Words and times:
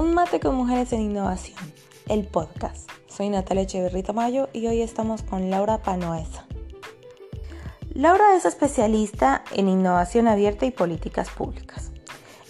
Un 0.00 0.14
mate 0.14 0.40
con 0.40 0.54
mujeres 0.54 0.94
en 0.94 1.02
innovación, 1.02 1.58
el 2.08 2.26
podcast. 2.26 2.90
Soy 3.06 3.28
Natalia 3.28 3.64
Echeverrita 3.64 4.14
Mayo 4.14 4.48
y 4.54 4.66
hoy 4.66 4.80
estamos 4.80 5.22
con 5.22 5.50
Laura 5.50 5.82
Panoesa. 5.82 6.46
Laura 7.92 8.34
es 8.34 8.46
especialista 8.46 9.44
en 9.52 9.68
innovación 9.68 10.26
abierta 10.26 10.64
y 10.64 10.70
políticas 10.70 11.28
públicas. 11.28 11.92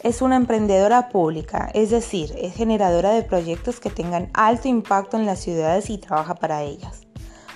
Es 0.05 0.23
una 0.23 0.37
emprendedora 0.37 1.09
pública, 1.09 1.69
es 1.75 1.91
decir, 1.91 2.33
es 2.39 2.55
generadora 2.55 3.11
de 3.11 3.25
proyectos 3.25 3.81
que 3.81 3.91
tengan 3.91 4.31
alto 4.33 4.69
impacto 4.69 5.17
en 5.17 5.27
las 5.27 5.41
ciudades 5.41 5.91
y 5.91 5.99
trabaja 5.99 6.37
para 6.37 6.63
ellas. 6.63 7.10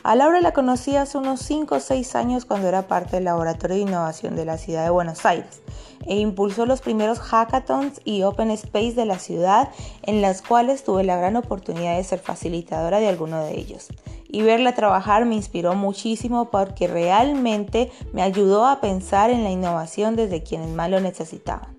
A 0.05 0.17
Laura 0.17 0.43
la 0.43 0.53
conocí 0.53 0.97
hace 0.97 1.17
unos 1.17 1.41
5 1.41 1.77
o 1.77 1.81
6 1.81 2.15
años 2.15 2.45
cuando 2.45 2.69
era 2.69 2.87
parte 2.87 3.17
del 3.17 3.25
Laboratorio 3.25 3.77
de 3.77 3.83
Innovación 3.85 4.37
de 4.37 4.45
la 4.45 4.59
Ciudad 4.59 4.85
de 4.85 4.91
Buenos 4.91 5.25
Aires 5.25 5.63
e 6.05 6.17
impulsó 6.17 6.67
los 6.67 6.83
primeros 6.83 7.21
hackathons 7.21 8.03
y 8.05 8.23
open 8.23 8.51
space 8.51 8.93
de 8.93 9.07
la 9.07 9.19
ciudad 9.19 9.71
en 10.03 10.21
las 10.21 10.43
cuales 10.43 10.85
tuve 10.85 11.05
la 11.05 11.17
gran 11.17 11.37
oportunidad 11.37 11.97
de 11.97 12.05
ser 12.05 12.19
facilitadora 12.19 13.01
de 13.01 13.09
alguno 13.09 13.43
de 13.45 13.59
ellos. 13.59 13.89
Y 14.29 14.43
verla 14.43 14.75
trabajar 14.75 15.25
me 15.25 15.37
inspiró 15.37 15.75
muchísimo 15.75 16.51
porque 16.51 16.87
realmente 16.87 17.91
me 18.13 18.21
ayudó 18.21 18.67
a 18.67 18.83
pensar 18.83 19.31
en 19.31 19.43
la 19.43 19.53
innovación 19.53 20.17
desde 20.17 20.43
quienes 20.43 20.69
más 20.69 20.91
lo 20.91 21.01
necesitaban. 21.01 21.74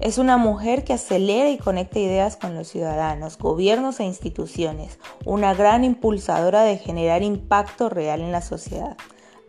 Es 0.00 0.18
una 0.18 0.36
mujer 0.38 0.82
que 0.82 0.92
acelera 0.92 1.50
y 1.50 1.58
conecta 1.58 2.00
ideas 2.00 2.36
con 2.36 2.54
los 2.56 2.66
ciudadanos, 2.66 3.38
gobiernos 3.38 4.00
e 4.00 4.04
instituciones, 4.04 4.98
una 5.24 5.54
gran 5.54 5.84
impulsadora 5.84 6.62
de 6.62 6.78
generar 6.78 7.22
impacto 7.22 7.88
real 7.88 8.20
en 8.20 8.32
la 8.32 8.42
sociedad. 8.42 8.96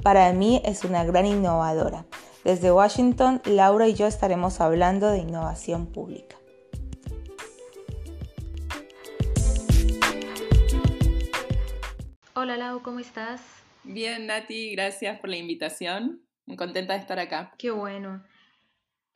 Para 0.03 0.31
mí 0.33 0.61
es 0.63 0.83
una 0.83 1.03
gran 1.03 1.25
innovadora. 1.25 2.05
Desde 2.43 2.71
Washington, 2.71 3.41
Laura 3.45 3.87
y 3.87 3.95
yo 3.95 4.05
estaremos 4.05 4.61
hablando 4.61 5.09
de 5.09 5.17
innovación 5.17 5.87
pública. 5.87 6.35
Hola 12.35 12.55
Lau, 12.55 12.83
¿cómo 12.83 12.99
estás? 12.99 13.41
Bien, 13.83 14.27
Nati, 14.27 14.71
gracias 14.75 15.19
por 15.19 15.31
la 15.31 15.37
invitación. 15.37 16.21
Muy 16.45 16.55
contenta 16.55 16.93
de 16.93 16.99
estar 16.99 17.17
acá. 17.17 17.51
Qué 17.57 17.71
bueno. 17.71 18.23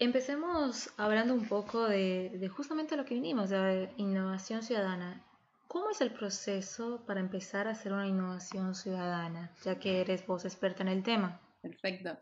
Empecemos 0.01 0.93
hablando 0.95 1.33
un 1.33 1.45
poco 1.45 1.85
de, 1.85 2.49
justamente 2.55 2.95
lo 2.95 3.03
que 3.03 3.15
vinimos, 3.15 3.49
de 3.49 3.89
innovación 3.97 4.63
ciudadana. 4.63 5.25
¿Cómo 5.67 5.89
es 5.89 5.99
el 5.99 6.13
proceso 6.13 7.03
para 7.05 7.19
empezar 7.19 7.67
a 7.67 7.71
hacer 7.71 7.91
una 7.91 8.07
innovación 8.07 8.75
ciudadana, 8.75 9.53
ya 9.65 9.77
que 9.77 9.99
eres 9.99 10.25
vos 10.25 10.45
experta 10.45 10.83
en 10.83 10.87
el 10.87 11.03
tema? 11.03 11.41
Perfecto. 11.61 12.17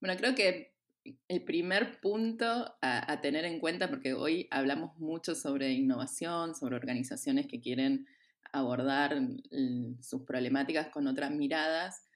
Bueno, 0.00 0.16
creo 0.18 0.34
que 0.34 0.74
el 1.28 1.44
primer 1.44 2.00
punto 2.00 2.76
a, 2.82 3.20
tener 3.20 3.44
en 3.44 3.60
cuenta, 3.60 3.88
porque 3.88 4.12
hoy 4.12 4.48
hablamos 4.50 4.98
mucho 4.98 5.36
sobre 5.36 5.70
innovación, 5.70 6.56
sobre 6.56 6.74
organizaciones 6.74 7.46
que 7.46 7.60
quieren 7.60 8.08
abordar 8.52 9.16
sus 10.00 10.22
problemáticas 10.22 10.88
con 10.88 11.06
otras 11.06 11.30
miradas, 11.30 12.08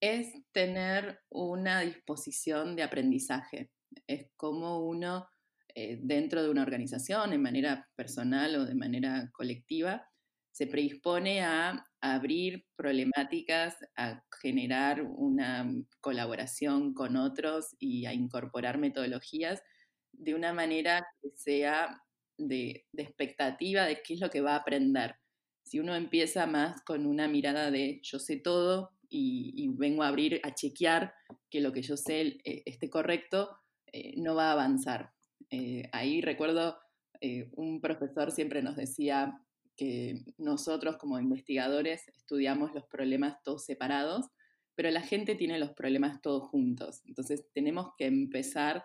es 0.00 0.32
tener 0.52 1.20
una 1.28 1.80
disposición 1.80 2.76
de 2.76 2.82
aprendizaje 2.82 3.73
es 4.06 4.28
como 4.36 4.86
uno 4.86 5.28
eh, 5.74 5.98
dentro 6.00 6.42
de 6.42 6.50
una 6.50 6.62
organización, 6.62 7.32
en 7.32 7.42
manera 7.42 7.88
personal 7.96 8.54
o 8.56 8.64
de 8.64 8.74
manera 8.74 9.30
colectiva, 9.32 10.08
se 10.52 10.68
predispone 10.68 11.42
a 11.42 11.88
abrir 12.00 12.64
problemáticas, 12.76 13.76
a 13.96 14.22
generar 14.40 15.02
una 15.02 15.68
colaboración 16.00 16.94
con 16.94 17.16
otros 17.16 17.74
y 17.80 18.06
a 18.06 18.14
incorporar 18.14 18.78
metodologías 18.78 19.62
de 20.12 20.34
una 20.34 20.52
manera 20.52 21.04
que 21.20 21.30
sea 21.34 22.00
de, 22.38 22.86
expectativa 22.96 23.84
de 23.84 24.00
qué 24.02 24.14
es 24.14 24.20
lo 24.20 24.30
que 24.30 24.42
va 24.42 24.52
a 24.52 24.58
aprender. 24.58 25.16
Si 25.64 25.80
uno 25.80 25.96
empieza 25.96 26.46
más 26.46 26.82
con 26.82 27.04
una 27.04 27.26
mirada 27.26 27.72
de 27.72 27.98
yo 28.04 28.20
sé 28.20 28.36
todo 28.36 28.90
y, 29.08 29.54
y 29.56 29.68
vengo 29.76 30.04
a 30.04 30.08
abrir, 30.08 30.40
a 30.44 30.54
chequear 30.54 31.14
que 31.50 31.60
lo 31.60 31.72
que 31.72 31.82
yo 31.82 31.96
sé 31.96 32.38
eh, 32.44 32.62
esté 32.64 32.88
correcto, 32.88 33.58
eh, 33.94 34.12
no 34.16 34.34
va 34.34 34.48
a 34.48 34.52
avanzar. 34.52 35.12
Eh, 35.50 35.88
ahí 35.92 36.20
recuerdo, 36.20 36.76
eh, 37.20 37.48
un 37.52 37.80
profesor 37.80 38.32
siempre 38.32 38.60
nos 38.60 38.74
decía 38.74 39.40
que 39.76 40.24
nosotros 40.36 40.96
como 40.96 41.20
investigadores 41.20 42.08
estudiamos 42.08 42.74
los 42.74 42.84
problemas 42.86 43.40
todos 43.44 43.64
separados, 43.64 44.26
pero 44.74 44.90
la 44.90 45.00
gente 45.00 45.36
tiene 45.36 45.60
los 45.60 45.74
problemas 45.74 46.20
todos 46.22 46.48
juntos. 46.48 47.02
Entonces 47.06 47.46
tenemos 47.52 47.92
que 47.96 48.06
empezar 48.06 48.84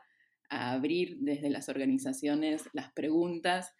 a 0.51 0.73
abrir 0.73 1.17
desde 1.21 1.49
las 1.49 1.69
organizaciones 1.69 2.69
las 2.73 2.93
preguntas 2.93 3.73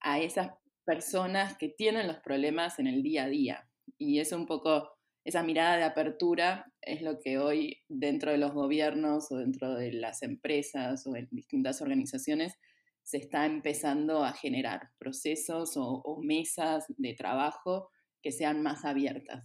a 0.00 0.20
esas 0.20 0.50
personas 0.84 1.56
que 1.56 1.70
tienen 1.70 2.08
los 2.08 2.18
problemas 2.18 2.78
en 2.78 2.88
el 2.88 3.02
día 3.02 3.24
a 3.24 3.28
día. 3.28 3.70
Y 3.96 4.18
es 4.18 4.32
un 4.32 4.44
poco 4.44 4.93
esa 5.24 5.42
mirada 5.42 5.78
de 5.78 5.84
apertura 5.84 6.70
es 6.82 7.00
lo 7.00 7.18
que 7.18 7.38
hoy 7.38 7.82
dentro 7.88 8.30
de 8.30 8.38
los 8.38 8.52
gobiernos 8.52 9.32
o 9.32 9.36
dentro 9.36 9.74
de 9.74 9.92
las 9.92 10.22
empresas 10.22 11.06
o 11.06 11.16
en 11.16 11.28
distintas 11.30 11.80
organizaciones 11.80 12.58
se 13.02 13.18
está 13.18 13.46
empezando 13.46 14.22
a 14.22 14.32
generar 14.32 14.90
procesos 14.98 15.72
o, 15.76 16.20
mesas 16.22 16.84
de 16.96 17.14
trabajo 17.14 17.90
que 18.22 18.32
sean 18.32 18.62
más 18.62 18.84
abiertas. 18.84 19.44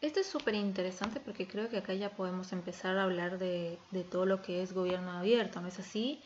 Esto 0.00 0.20
es 0.20 0.26
súper 0.26 0.54
interesante 0.54 1.20
porque 1.20 1.46
creo 1.46 1.68
que 1.68 1.78
acá 1.78 1.94
ya 1.94 2.14
podemos 2.14 2.52
empezar 2.52 2.98
a 2.98 3.04
hablar 3.04 3.38
de, 3.38 3.78
todo 4.10 4.26
lo 4.26 4.42
que 4.42 4.62
es 4.62 4.72
gobierno 4.72 5.12
abierto, 5.12 5.60
¿no 5.60 5.68
es 5.68 5.78
así? 5.78 6.20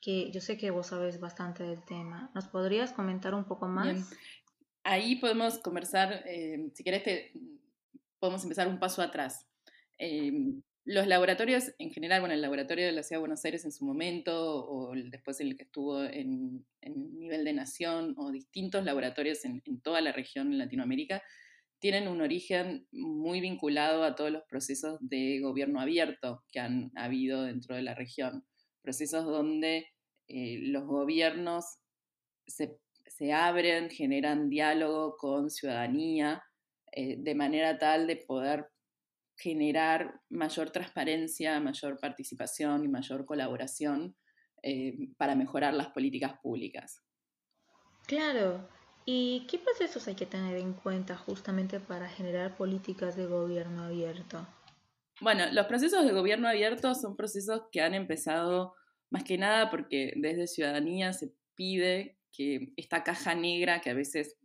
Que 0.00 0.30
yo 0.32 0.40
sé 0.40 0.56
que 0.56 0.70
vos 0.70 0.88
sabes 0.88 1.20
bastante 1.20 1.62
del 1.64 1.84
tema. 1.84 2.30
¿Nos 2.34 2.48
podrías 2.48 2.92
comentar 2.92 3.34
un 3.34 3.44
poco 3.44 3.68
más? 3.68 4.10
Ahí 4.82 5.16
podemos 5.16 5.58
conversar, 5.58 6.22
eh, 6.26 6.70
si 6.72 6.82
querés 6.82 7.02
te 7.02 7.32
podemos 8.20 8.42
empezar 8.44 8.68
un 8.68 8.78
paso 8.78 9.02
atrás. 9.02 9.48
Em, 9.98 10.62
los 10.84 11.06
laboratorios 11.06 11.72
en 11.78 11.90
general, 11.90 12.20
bueno, 12.20 12.34
el 12.34 12.40
laboratorio 12.40 12.86
de 12.86 12.92
la 12.92 13.02
Ciudad 13.02 13.18
de 13.18 13.26
Buenos 13.26 13.44
Aires 13.44 13.64
en 13.64 13.72
su 13.72 13.84
momento, 13.84 14.66
o 14.66 14.92
después 14.94 15.40
el 15.40 15.56
que 15.56 15.64
estuvo 15.64 16.02
en, 16.02 16.64
nivel 16.82 17.44
de 17.44 17.52
nación, 17.52 18.14
o 18.16 18.30
distintos 18.30 18.84
laboratorios 18.84 19.44
en, 19.44 19.62
toda 19.82 20.00
la 20.00 20.12
región 20.12 20.52
en 20.52 20.58
Latinoamérica, 20.58 21.22
tienen 21.80 22.08
un 22.08 22.20
origen 22.20 22.86
muy 22.92 23.40
vinculado 23.40 24.04
a 24.04 24.14
todos 24.14 24.30
los 24.30 24.42
procesos 24.48 24.98
de 25.00 25.40
gobierno 25.40 25.80
abierto 25.80 26.44
que 26.50 26.60
han 26.60 26.90
habido 26.94 27.42
dentro 27.42 27.74
de 27.74 27.82
la 27.82 27.94
región. 27.94 28.44
Procesos 28.82 29.24
donde 29.24 29.86
eh, 30.28 30.58
los 30.60 30.86
gobiernos 30.86 31.64
se, 32.46 32.78
se 33.06 33.32
abren, 33.32 33.90
generan 33.90 34.50
diálogo 34.50 35.16
con 35.16 35.50
ciudadanía, 35.50 36.42
eh, 36.92 37.16
de 37.18 37.34
manera 37.34 37.78
tal 37.78 38.06
de 38.06 38.16
poder 38.16 38.68
generar 39.36 40.20
mayor 40.28 40.70
transparencia, 40.70 41.58
mayor 41.60 41.98
participación 41.98 42.84
y 42.84 42.88
mayor 42.88 43.24
colaboración 43.24 44.16
eh, 44.62 45.08
para 45.16 45.34
mejorar 45.34 45.72
las 45.72 45.88
políticas 45.88 46.34
públicas. 46.42 47.02
Claro. 48.06 48.68
¿Y 49.06 49.46
qué 49.48 49.58
procesos 49.58 50.06
hay 50.08 50.14
que 50.14 50.26
tener 50.26 50.56
en 50.56 50.74
cuenta 50.74 51.16
justamente 51.16 51.80
para 51.80 52.08
generar 52.08 52.56
políticas 52.56 53.16
de 53.16 53.26
gobierno 53.26 53.84
abierto? 53.84 54.46
Bueno, 55.20 55.44
los 55.52 55.66
procesos 55.66 56.04
de 56.04 56.12
gobierno 56.12 56.48
abierto 56.48 56.94
son 56.94 57.16
procesos 57.16 57.62
que 57.72 57.80
han 57.80 57.94
empezado 57.94 58.74
más 59.10 59.24
que 59.24 59.38
nada 59.38 59.70
porque 59.70 60.12
desde 60.16 60.46
ciudadanía 60.46 61.12
se 61.12 61.32
pide 61.54 62.18
que 62.32 62.72
esta 62.76 63.02
caja 63.02 63.34
negra 63.34 63.80
que 63.80 63.90
a 63.90 63.94
veces 63.94 64.38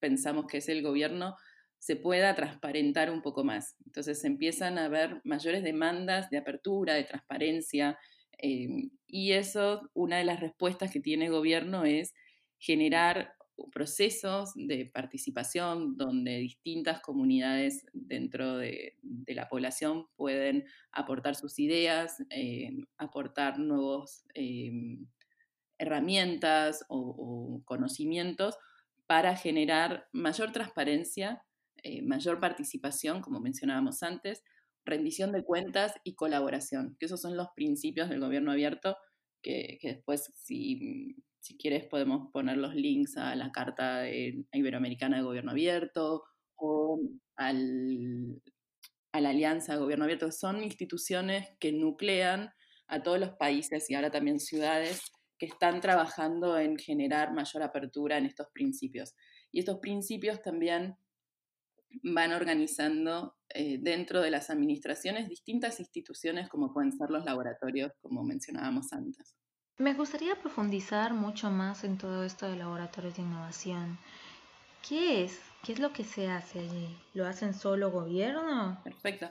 pensamos 0.00 0.46
que 0.46 0.58
es 0.58 0.68
el 0.68 0.82
gobierno 0.82 1.36
se 1.78 1.96
pueda 1.96 2.34
transparentar 2.34 3.10
un 3.10 3.22
poco 3.22 3.44
más. 3.44 3.76
Entonces 3.86 4.24
empiezan 4.24 4.78
a 4.78 4.86
haber 4.86 5.20
mayores 5.24 5.62
demandas 5.62 6.28
de 6.30 6.38
apertura, 6.38 6.94
de 6.94 7.04
transparencia, 7.04 7.98
em, 8.38 8.90
y 9.06 9.32
eso, 9.32 9.88
una 9.94 10.18
de 10.18 10.24
las 10.24 10.40
respuestas 10.40 10.92
que 10.92 11.00
tiene 11.00 11.26
el 11.26 11.32
gobierno 11.32 11.84
es 11.84 12.14
generar 12.58 13.32
procesos 13.72 14.52
de 14.54 14.86
participación 14.86 15.96
donde 15.96 16.38
distintas 16.38 17.00
comunidades 17.00 17.86
dentro 17.92 18.58
de, 18.58 18.96
la 19.26 19.48
población 19.48 20.06
pueden 20.16 20.64
aportar 20.92 21.34
sus 21.34 21.58
ideas, 21.58 22.22
em, 22.30 22.86
aportar 22.98 23.58
nuevas 23.58 24.24
em, 24.34 25.06
herramientas 25.78 26.84
o 26.88 27.62
conocimientos 27.64 28.56
para 29.06 29.36
generar 29.36 30.08
mayor 30.12 30.52
transparencia 30.52 31.42
eh, 31.82 32.02
mayor 32.02 32.40
participación, 32.40 33.20
como 33.20 33.40
mencionábamos 33.40 34.02
antes, 34.02 34.42
rendición 34.84 35.32
de 35.32 35.44
cuentas 35.44 35.94
y 36.04 36.14
colaboración, 36.14 36.96
que 36.98 37.06
esos 37.06 37.20
son 37.20 37.36
los 37.36 37.48
principios 37.54 38.08
del 38.08 38.20
gobierno 38.20 38.52
abierto, 38.52 38.96
que, 39.42 39.78
después, 39.82 40.32
si, 40.34 41.16
si, 41.40 41.56
quieres, 41.56 41.86
podemos 41.86 42.30
poner 42.32 42.56
los 42.56 42.74
links 42.74 43.16
a 43.16 43.36
la 43.36 43.52
Carta 43.52 44.04
Iberoamericana 44.52 45.18
de 45.18 45.22
Gobierno 45.22 45.52
Abierto 45.52 46.24
o 46.56 47.00
al, 47.36 48.42
a 49.12 49.20
la 49.20 49.30
Alianza 49.30 49.74
de 49.74 49.78
Gobierno 49.78 50.04
Abierto, 50.04 50.32
son 50.32 50.62
instituciones 50.62 51.48
que 51.60 51.72
nuclean 51.72 52.50
a 52.88 53.02
todos 53.02 53.20
los 53.20 53.30
países 53.30 53.88
y 53.90 53.94
ahora 53.94 54.10
también 54.10 54.40
ciudades 54.40 55.02
que 55.38 55.46
están 55.46 55.80
trabajando 55.80 56.58
en 56.58 56.76
generar 56.76 57.32
mayor 57.32 57.62
apertura 57.62 58.18
en 58.18 58.26
estos 58.26 58.48
principios. 58.52 59.14
Y 59.52 59.60
estos 59.60 59.78
principios 59.78 60.42
también 60.42 60.96
van 62.02 62.32
organizando 62.32 63.36
eh, 63.50 63.78
dentro 63.80 64.20
de 64.20 64.30
las 64.30 64.50
administraciones 64.50 65.28
distintas 65.28 65.80
instituciones 65.80 66.48
como 66.48 66.72
pueden 66.72 66.92
ser 66.92 67.10
los 67.10 67.24
laboratorios, 67.24 67.92
como 68.00 68.22
mencionábamos 68.22 68.92
antes. 68.92 69.36
Me 69.78 69.94
gustaría 69.94 70.34
profundizar 70.36 71.14
mucho 71.14 71.50
más 71.50 71.84
en 71.84 71.98
todo 71.98 72.24
esto 72.24 72.50
de 72.50 72.56
laboratorios 72.56 73.16
de 73.16 73.22
innovación. 73.22 73.98
¿Qué 74.86 75.24
es? 75.24 75.40
¿Qué 75.64 75.72
es 75.72 75.78
lo 75.78 75.92
que 75.92 76.04
se 76.04 76.28
hace 76.28 76.60
allí? 76.60 76.96
¿Lo 77.14 77.26
hacen 77.26 77.54
solo 77.54 77.90
gobierno? 77.90 78.80
Perfecto. 78.84 79.30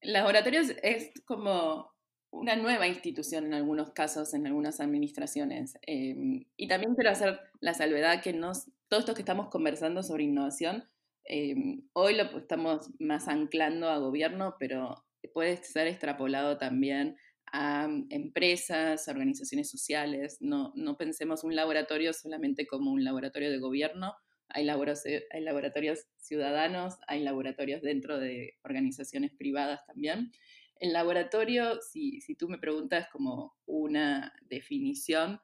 Laboratorios 0.00 0.74
es 0.82 1.12
como 1.26 1.90
una 2.30 2.56
nueva 2.56 2.86
institución 2.86 3.46
en 3.46 3.54
algunos 3.54 3.90
casos, 3.92 4.34
en 4.34 4.46
algunas 4.46 4.80
administraciones. 4.80 5.78
Em, 5.82 6.44
y 6.56 6.68
también 6.68 6.94
quiero 6.94 7.10
hacer 7.10 7.40
la 7.60 7.74
salvedad 7.74 8.22
que 8.22 8.32
nos, 8.32 8.70
todo 8.88 9.00
esto 9.00 9.14
que 9.14 9.22
estamos 9.22 9.48
conversando 9.48 10.02
sobre 10.02 10.24
innovación, 10.24 10.88
em, 11.28 11.88
hoy 11.92 12.16
lo 12.16 12.24
estamos 12.38 12.90
más 12.98 13.28
anclando 13.28 13.88
a 13.88 13.98
gobierno, 13.98 14.56
pero 14.58 15.04
puede 15.32 15.56
ser 15.58 15.86
extrapolado 15.86 16.58
también 16.58 17.16
a 17.52 17.88
empresas, 18.10 19.08
organizaciones 19.08 19.70
sociales. 19.70 20.38
No, 20.40 20.72
no 20.74 20.96
pensemos 20.96 21.44
un 21.44 21.54
laboratorio 21.54 22.12
solamente 22.12 22.66
como 22.66 22.92
un 22.92 23.04
laboratorio 23.04 23.50
de 23.50 23.58
gobierno, 23.58 24.14
hay, 24.48 24.66
hay 24.68 25.40
laboratorios 25.42 26.06
ciudadanos, 26.16 26.94
hay 27.06 27.22
laboratorios 27.22 27.82
dentro 27.82 28.18
de 28.18 28.54
organizaciones 28.62 29.32
privadas 29.32 29.84
también. 29.86 30.32
El 30.80 30.92
laboratorio, 30.92 31.80
si, 31.82 32.20
si 32.20 32.34
tú 32.34 32.48
me 32.48 32.58
preguntas 32.58 33.08
como 33.12 33.56
una 33.66 34.32
definición, 34.48 35.40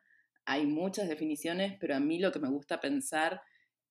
hay 0.46 0.66
muchas 0.66 1.08
definiciones, 1.08 1.76
pero 1.80 1.96
a 1.96 2.00
mí 2.00 2.18
lo 2.18 2.32
que 2.32 2.38
me 2.38 2.48
gusta 2.48 2.80
pensar 2.80 3.42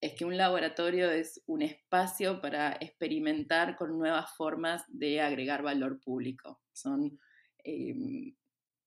es 0.03 0.15
que 0.15 0.25
un 0.25 0.35
laboratorio 0.35 1.09
es 1.09 1.41
un 1.45 1.61
espacio 1.61 2.41
para 2.41 2.73
experimentar 2.81 3.77
con 3.77 3.97
nuevas 3.97 4.35
formas 4.35 4.83
de 4.89 5.21
agregar 5.21 5.63
valor 5.63 6.01
público. 6.01 6.59
Son 6.73 7.17
em, 7.63 8.35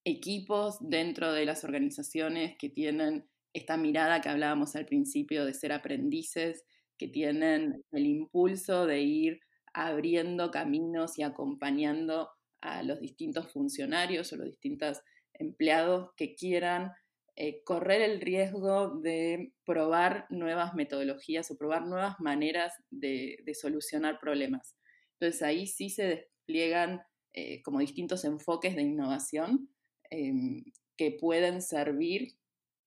equipos 0.05 0.77
dentro 0.79 1.33
de 1.33 1.45
las 1.45 1.63
organizaciones 1.63 2.55
que 2.59 2.69
tienen 2.69 3.27
esta 3.51 3.77
mirada 3.77 4.21
que 4.21 4.29
hablábamos 4.29 4.75
al 4.75 4.85
principio 4.85 5.43
de 5.43 5.55
ser 5.55 5.71
aprendices, 5.71 6.65
que 6.99 7.07
tienen 7.07 7.83
el 7.91 8.05
impulso 8.05 8.85
de 8.85 9.01
ir 9.01 9.39
abriendo 9.73 10.51
caminos 10.51 11.17
y 11.17 11.23
acompañando 11.23 12.29
a 12.61 12.83
los 12.83 12.99
distintos 12.99 13.51
funcionarios 13.51 14.31
o 14.33 14.35
los 14.35 14.45
distintos 14.45 15.01
empleados 15.33 16.11
que 16.15 16.35
quieran 16.35 16.91
eh, 17.39 17.61
correr 17.63 18.01
el 18.01 18.19
riesgo 18.19 18.99
de 18.99 19.53
probar 19.63 20.25
nuevas 20.31 20.73
metodologías 20.73 21.51
o 21.51 21.55
probar 21.55 21.85
nuevas 21.85 22.19
maneras 22.19 22.73
de, 22.89 23.37
solucionar 23.53 24.19
problemas. 24.19 24.75
Entonces 25.13 25.43
ahí 25.43 25.67
sí 25.67 25.91
se 25.91 26.07
despliegan 26.07 27.03
eh, 27.33 27.61
como 27.61 27.77
distintos 27.77 28.25
enfoques 28.25 28.75
de 28.75 28.81
innovación 28.81 29.69
em, 30.09 30.63
que 30.97 31.11
pueden 31.11 31.61
servir 31.61 32.39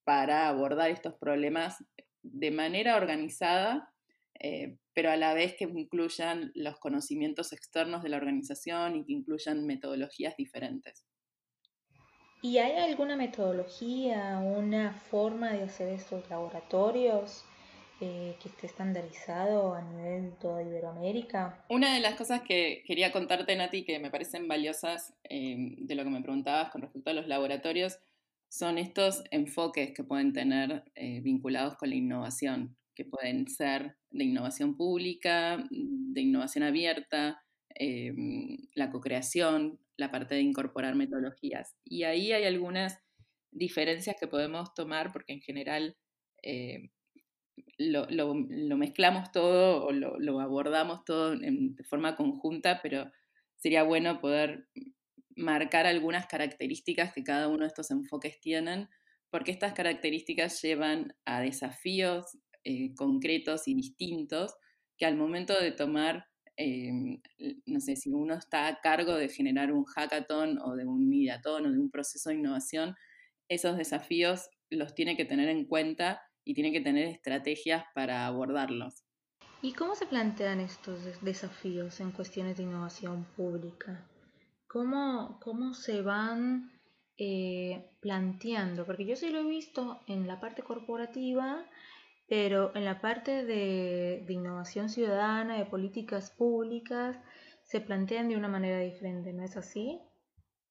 para 0.02 0.48
abordar 0.48 0.90
estos 0.90 1.14
problemas 1.14 1.76
de 2.22 2.50
manera 2.50 2.96
organizada, 2.96 3.94
eh, 4.40 4.78
pero 4.94 5.12
a 5.12 5.16
la 5.16 5.32
vez 5.32 5.54
que 5.54 5.64
incluyan 5.64 6.50
los 6.56 6.76
conocimientos 6.80 7.52
externos 7.52 8.02
de 8.02 8.08
la 8.08 8.16
organización 8.16 8.96
y 8.96 9.04
que 9.04 9.12
incluyan 9.12 9.64
metodologías 9.64 10.36
diferentes. 10.36 11.06
¿Y 12.42 12.56
hay 12.56 12.78
alguna 12.78 13.16
metodología, 13.16 14.38
una 14.38 14.94
forma 14.94 15.52
de 15.52 15.64
hacer 15.64 15.90
estos 15.90 16.28
laboratorios 16.30 17.44
eh, 18.00 18.34
que 18.42 18.48
esté 18.48 18.66
estandarizado 18.66 19.74
a 19.74 19.82
nivel 19.82 20.30
de 20.30 20.36
toda 20.36 20.62
Iberoamérica? 20.62 21.62
Una 21.68 21.92
de 21.92 22.00
las 22.00 22.14
cosas 22.14 22.40
que 22.40 22.82
quería 22.86 23.12
contarte, 23.12 23.54
Nati, 23.56 23.84
que 23.84 23.98
me 23.98 24.10
parecen 24.10 24.48
valiosas 24.48 25.12
eh, 25.24 25.74
de 25.76 25.94
lo 25.94 26.02
que 26.02 26.10
me 26.10 26.22
preguntabas 26.22 26.70
con 26.70 26.80
respecto 26.80 27.10
a 27.10 27.14
los 27.14 27.28
laboratorios, 27.28 27.98
son 28.48 28.78
estos 28.78 29.22
enfoques 29.30 29.92
que 29.92 30.02
pueden 30.02 30.32
tener 30.32 30.84
eh, 30.94 31.20
vinculados 31.20 31.76
con 31.76 31.90
la 31.90 31.96
innovación, 31.96 32.74
que 32.94 33.04
pueden 33.04 33.48
ser 33.48 33.96
de 34.10 34.24
innovación 34.24 34.78
pública, 34.78 35.62
de 35.70 36.20
innovación 36.22 36.64
abierta, 36.64 37.44
eh, 37.74 38.12
la 38.74 38.90
co-creación, 38.90 39.78
la 40.00 40.10
parte 40.10 40.34
de 40.34 40.40
incorporar 40.40 40.96
metodologías. 40.96 41.76
Y 41.84 42.02
ahí 42.02 42.32
hay 42.32 42.44
algunas 42.44 42.98
diferencias 43.52 44.16
que 44.18 44.26
podemos 44.26 44.74
tomar 44.74 45.12
porque 45.12 45.32
en 45.34 45.40
general 45.40 45.96
eh, 46.42 46.90
lo, 47.78 48.34
mezclamos 48.34 49.30
todo 49.32 49.84
o 49.84 49.92
lo, 49.92 50.40
abordamos 50.40 51.04
todo 51.04 51.36
de 51.36 51.84
forma 51.84 52.16
conjunta, 52.16 52.80
pero 52.82 53.10
sería 53.56 53.82
bueno 53.82 54.20
poder 54.20 54.68
marcar 55.36 55.86
algunas 55.86 56.26
características 56.26 57.12
que 57.12 57.24
cada 57.24 57.48
uno 57.48 57.60
de 57.60 57.68
estos 57.68 57.90
enfoques 57.90 58.40
tienen, 58.40 58.88
porque 59.30 59.52
estas 59.52 59.72
características 59.72 60.60
llevan 60.62 61.14
a 61.24 61.40
desafíos 61.40 62.38
eh, 62.64 62.94
concretos 62.94 63.68
y 63.68 63.74
distintos 63.74 64.54
que 64.98 65.06
al 65.06 65.16
momento 65.16 65.58
de 65.58 65.72
tomar, 65.72 66.26
em, 66.60 67.20
no 67.66 67.80
sé, 67.80 67.96
si 67.96 68.10
uno 68.10 68.34
está 68.34 68.68
a 68.68 68.80
cargo 68.80 69.14
de 69.14 69.28
generar 69.28 69.72
un 69.72 69.84
hackathon 69.84 70.58
o 70.58 70.76
de 70.76 70.86
un 70.86 71.08
mediatón 71.08 71.66
o 71.66 71.72
de 71.72 71.78
un 71.78 71.90
proceso 71.90 72.30
de 72.30 72.36
innovación, 72.36 72.94
esos 73.48 73.76
desafíos 73.76 74.48
los 74.70 74.94
tiene 74.94 75.16
que 75.16 75.24
tener 75.24 75.48
en 75.48 75.64
cuenta 75.64 76.22
y 76.44 76.54
tiene 76.54 76.72
que 76.72 76.80
tener 76.80 77.06
estrategias 77.06 77.84
para 77.94 78.26
abordarlos. 78.26 79.04
¿Y 79.62 79.72
cómo 79.72 79.94
se 79.94 80.06
plantean 80.06 80.60
estos 80.60 81.20
desafíos 81.22 82.00
en 82.00 82.12
cuestiones 82.12 82.56
de 82.56 82.62
innovación 82.62 83.24
pública? 83.36 84.06
cómo, 84.70 85.40
cómo 85.42 85.74
se 85.74 86.00
van 86.00 86.70
eh, 87.18 87.90
planteando, 88.00 88.86
porque 88.86 89.04
yo 89.04 89.16
sí 89.16 89.28
lo 89.30 89.40
he 89.40 89.48
visto 89.48 90.00
en 90.06 90.28
la 90.28 90.38
parte 90.38 90.62
corporativa, 90.62 91.66
pero 92.30 92.70
en 92.76 92.84
la 92.84 93.00
parte 93.00 93.44
de, 93.44 94.24
innovación 94.28 94.88
ciudadana, 94.88 95.58
de 95.58 95.66
políticas 95.66 96.30
públicas, 96.30 97.18
se 97.64 97.80
plantean 97.80 98.28
de 98.28 98.36
una 98.36 98.46
manera 98.46 98.78
diferente, 98.78 99.32
¿no 99.32 99.42
es 99.42 99.56
así? 99.56 99.98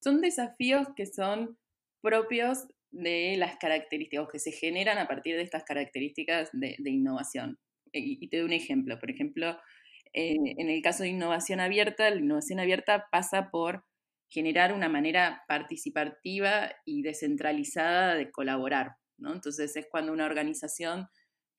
Son 0.02 0.22
desafíos 0.22 0.88
que 0.96 1.06
son 1.06 1.58
propios 2.02 2.66
de 2.92 3.36
las 3.38 3.58
características, 3.58 4.26
o 4.26 4.30
que 4.30 4.40
se 4.40 4.54
generan 4.54 5.00
a 5.00 5.10
partir 5.10 5.36
de 5.36 5.42
estas 5.42 5.66
características 5.66 6.50
de, 6.54 6.78
innovación. 6.86 7.60
Y, 7.92 8.26
te 8.30 8.38
doy 8.38 8.46
un 8.46 8.54
ejemplo. 8.54 8.98
Por 8.98 9.12
ejemplo, 9.12 9.60
eh, 10.14 10.38
en 10.58 10.70
el 10.70 10.82
caso 10.82 11.04
de 11.04 11.10
innovación 11.10 11.60
abierta, 11.60 12.10
la 12.10 12.22
innovación 12.22 12.62
abierta 12.62 13.08
pasa 13.12 13.50
por 13.52 13.84
generar 14.30 14.72
una 14.72 14.88
manera 14.88 15.44
participativa 15.50 16.72
y 16.86 17.02
descentralizada 17.02 18.16
de 18.16 18.32
colaborar. 18.32 18.96
¿no? 19.18 19.34
Entonces 19.34 19.76
es 19.76 19.88
cuando 19.92 20.14
una 20.14 20.26
organización 20.26 21.10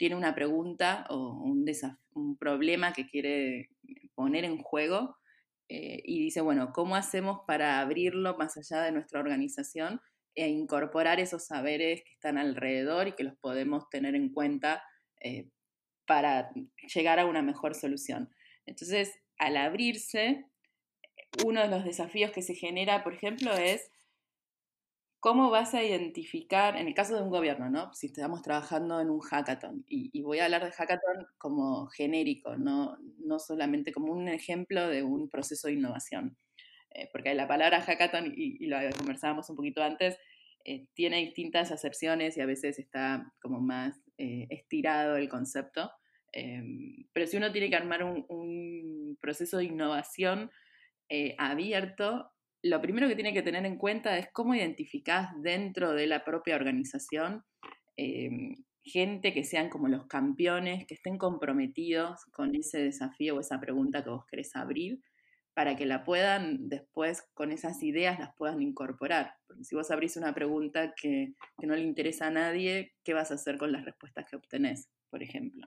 tiene 0.01 0.17
una 0.17 0.35
pregunta 0.35 1.05
o 1.11 1.35
un, 1.45 1.71
un 2.15 2.39
problema 2.39 2.95
que 2.95 3.07
quiere 3.07 3.69
poner 4.15 4.47
en 4.47 4.57
juego 4.57 5.19
eh, 5.69 6.01
y 6.07 6.21
dice, 6.21 6.41
bueno, 6.41 6.73
¿cómo 6.73 6.97
hacemos 6.97 7.41
para 7.47 7.81
abrirlo 7.81 8.35
más 8.39 8.57
allá 8.57 8.81
de 8.81 8.93
nuestra 8.93 9.21
organización 9.21 10.01
e 10.35 10.49
incorporar 10.49 11.21
esos 11.21 11.45
saberes 11.45 12.03
que 12.03 12.13
están 12.13 12.39
alrededor 12.39 13.09
y 13.09 13.13
que 13.13 13.25
los 13.25 13.37
podemos 13.37 13.91
tener 13.91 14.15
en 14.15 14.33
cuenta 14.33 14.83
eh, 15.21 15.51
para 16.07 16.51
llegar 16.95 17.19
a 17.19 17.27
una 17.27 17.43
mejor 17.43 17.75
solución? 17.75 18.31
Entonces, 18.65 19.13
al 19.37 19.59
abrirse, 19.59 20.47
uno 21.45 21.61
de 21.61 21.69
los 21.69 21.85
desafíos 21.85 22.31
que 22.31 22.41
se 22.41 22.55
genera, 22.55 23.05
por 23.05 23.13
ejemplo, 23.13 23.53
es 23.53 23.91
cómo 25.21 25.51
vas 25.51 25.75
a 25.75 25.83
identificar, 25.85 26.77
en 26.77 26.89
el 26.89 26.95
caso 26.95 27.15
de 27.15 27.23
un 27.23 27.31
gobierno, 27.31 27.71
¿no? 27.71 27.93
Si 27.95 28.07
estamos 28.07 28.43
trabajando 28.43 29.01
en 29.01 29.11
un 29.11 29.21
hackathon, 29.21 29.85
y, 29.87 30.21
voy 30.23 30.39
a 30.39 30.47
hablar 30.47 30.65
de 30.65 30.73
hackathon 30.73 31.27
como 31.39 31.87
genérico, 31.89 32.57
no, 32.57 32.97
no 33.19 33.39
solamente 33.39 33.93
como 33.93 34.13
un 34.13 34.29
ejemplo 34.29 34.89
de 34.89 35.03
un 35.03 35.29
proceso 35.29 35.69
de 35.69 35.75
innovación. 35.75 36.37
Eh, 36.91 37.09
porque 37.13 37.35
la 37.35 37.47
palabra 37.47 37.83
hackathon, 37.83 38.33
y, 38.35 38.67
lo 38.67 38.79
conversábamos 38.97 39.49
un 39.51 39.57
poquito 39.57 39.83
antes, 39.83 40.19
eh, 40.65 40.87
tiene 40.95 41.19
distintas 41.19 41.71
acepciones 41.71 42.37
y 42.37 42.41
a 42.41 42.47
veces 42.47 42.79
está 42.79 43.33
como 43.41 43.61
más 43.61 44.01
eh, 44.19 44.47
estirado 44.51 45.17
el 45.17 45.29
concepto. 45.29 45.91
Em, 46.33 47.07
pero 47.13 47.27
si 47.27 47.37
uno 47.37 47.53
tiene 47.53 47.71
que 47.71 47.77
armar 47.77 48.05
un 48.05 49.19
proceso 49.21 49.59
de 49.59 49.65
innovación, 49.65 50.51
eh, 51.13 51.35
abierto, 51.39 52.31
lo 52.63 52.81
primero 52.81 53.09
que 53.09 53.15
tiene 53.15 53.33
que 53.33 53.43
tener 53.43 53.65
en 53.65 53.77
cuenta 53.77 54.19
es 54.19 54.29
cómo 54.33 54.55
identificás 54.55 55.31
dentro 55.43 55.93
de 55.93 56.07
la 56.07 56.25
propia 56.25 56.57
organización 56.57 57.45
em, 57.97 58.57
gente 58.83 59.33
que 59.33 59.45
sean 59.45 59.69
como 59.69 59.89
los 59.89 60.07
campeones, 60.07 60.87
que 60.87 60.95
estén 60.95 61.19
comprometidos 61.19 62.25
con 62.33 62.55
ese 62.55 62.79
desafío 62.79 63.37
o 63.37 63.41
esa 63.41 63.61
pregunta 63.61 64.03
que 64.03 64.11
vos 64.11 64.25
querés 64.27 64.55
abrir, 64.57 65.01
para 65.55 65.77
que 65.77 65.85
la 65.85 66.05
puedan 66.05 66.69
después 66.69 67.23
con 67.35 67.53
esas 67.53 67.83
ideas 67.83 68.19
las 68.19 68.35
puedan 68.37 68.63
incorporar. 68.63 69.35
Porque 69.47 69.65
si 69.65 69.75
vos 69.75 69.91
abrís 69.91 70.17
una 70.17 70.35
pregunta 70.35 70.95
que, 70.95 71.35
que 71.59 71.67
no 71.67 71.75
le 71.75 71.83
interesa 71.83 72.29
a 72.29 72.31
nadie, 72.31 72.95
¿qué 73.05 73.15
vas 73.15 73.31
a 73.31 73.35
hacer 73.35 73.59
con 73.59 73.73
las 73.73 73.85
respuestas 73.85 74.27
que 74.29 74.37
obtenés, 74.37 74.89
por 75.11 75.23
ejemplo? 75.23 75.67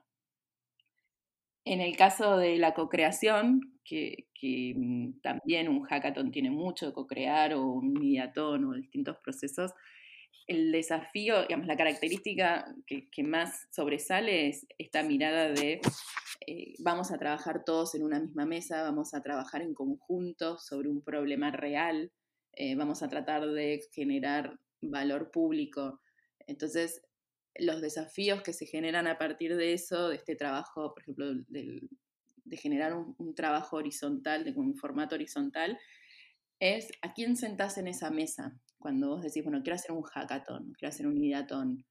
En 1.64 1.80
el 1.80 1.96
caso 1.96 2.36
de 2.36 2.58
la 2.58 2.74
cocreación, 2.74 3.60
que, 3.84 4.26
mm, 4.76 5.20
también 5.22 5.68
un 5.68 5.82
hackathon 5.82 6.30
tiene 6.30 6.50
mucho 6.50 6.86
de 6.86 6.92
co-crear 6.92 7.54
o 7.54 7.66
un 7.66 7.92
mediatón 7.94 8.64
o 8.64 8.74
distintos 8.74 9.16
procesos, 9.18 9.72
el 10.46 10.72
desafío, 10.72 11.42
digamos, 11.42 11.66
la 11.66 11.76
característica 11.76 12.66
que, 12.86 13.08
que 13.10 13.22
más 13.22 13.66
sobresale 13.70 14.48
es 14.48 14.66
esta 14.78 15.02
mirada 15.02 15.48
de 15.48 15.80
eh, 16.46 16.74
vamos 16.78 17.10
a 17.10 17.18
trabajar 17.18 17.64
todos 17.64 17.94
en 17.94 18.02
una 18.02 18.20
misma 18.20 18.44
mesa, 18.44 18.82
vamos 18.82 19.14
a 19.14 19.22
trabajar 19.22 19.62
en 19.62 19.72
conjunto 19.74 20.58
sobre 20.58 20.88
un 20.88 21.02
problema 21.02 21.50
real, 21.50 22.12
eh, 22.52 22.74
vamos 22.74 23.02
a 23.02 23.08
tratar 23.08 23.46
de 23.46 23.80
generar 23.92 24.58
valor 24.82 25.30
público. 25.30 26.00
Entonces, 26.46 27.02
los 27.56 27.80
desafíos 27.80 28.42
que 28.42 28.52
se 28.52 28.66
generan 28.66 29.06
a 29.06 29.18
partir 29.18 29.56
de 29.56 29.72
eso, 29.72 30.08
de 30.08 30.16
este 30.16 30.36
trabajo, 30.36 30.92
por 30.92 31.02
ejemplo, 31.02 31.32
de 31.48 32.56
generar 32.56 32.94
un, 32.94 33.34
trabajo 33.34 33.76
horizontal, 33.76 34.44
de 34.44 34.52
un 34.52 34.76
formato 34.76 35.14
horizontal, 35.14 35.78
es 36.60 36.90
a 37.02 37.12
quién 37.12 37.36
sentás 37.36 37.78
en 37.78 37.88
esa 37.88 38.10
mesa. 38.10 38.58
Cuando 38.78 39.08
vos 39.08 39.22
decís, 39.22 39.42
bueno, 39.42 39.62
quiero 39.62 39.76
hacer 39.76 39.92
un 39.92 40.02
hackathon, 40.02 40.72
quiero 40.78 40.90
hacer 40.90 41.06
un 41.06 41.16
ideatón. 41.16 41.84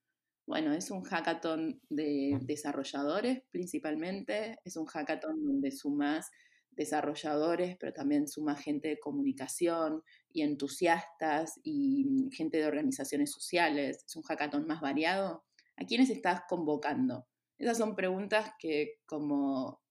Bueno, 0.46 0.74
es 0.74 0.92
un 0.92 1.04
hackathon 1.04 1.82
de 1.90 2.38
desarrolladores 2.42 3.44
principalmente, 3.50 4.58
es 4.66 4.76
un 4.76 4.86
hackathon 4.86 5.44
donde 5.44 5.72
sumas 5.72 6.30
desarrolladores, 6.76 7.78
pero 7.80 7.94
también 7.94 8.28
suma 8.28 8.56
gente 8.56 8.90
de 8.90 9.00
comunicación 9.00 10.04
y 10.32 10.42
entusiastas 10.42 11.60
y 11.64 12.30
gente 12.32 12.58
de 12.58 12.66
organizaciones 12.66 13.32
sociales. 13.32 14.04
Es 14.06 14.16
un 14.16 14.24
hackathon 14.24 14.66
más 14.68 14.82
variado. 14.82 15.44
¿A 15.78 15.86
quiénes 15.86 16.10
estás 16.10 16.44
convocando? 16.48 17.28
Esas 17.58 17.78
son 17.78 17.96
preguntas 17.96 18.52
que 18.60 19.00
como 19.06 19.82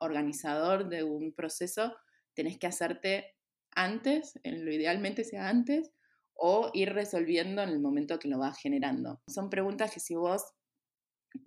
organizador 0.00 0.88
de 0.88 1.04
un 1.04 1.32
proceso 1.32 1.96
tenés 2.34 2.58
que 2.58 2.66
hacerte 2.66 3.36
antes, 3.74 4.38
en 4.42 4.64
lo 4.64 4.72
idealmente 4.72 5.24
sea 5.24 5.48
antes, 5.48 5.92
o 6.34 6.70
ir 6.74 6.92
resolviendo 6.92 7.62
en 7.62 7.68
el 7.70 7.80
momento 7.80 8.18
que 8.18 8.28
lo 8.28 8.38
vas 8.38 8.58
generando. 8.58 9.22
Son 9.26 9.50
preguntas 9.50 9.92
que 9.92 10.00
si 10.00 10.14
vos 10.14 10.44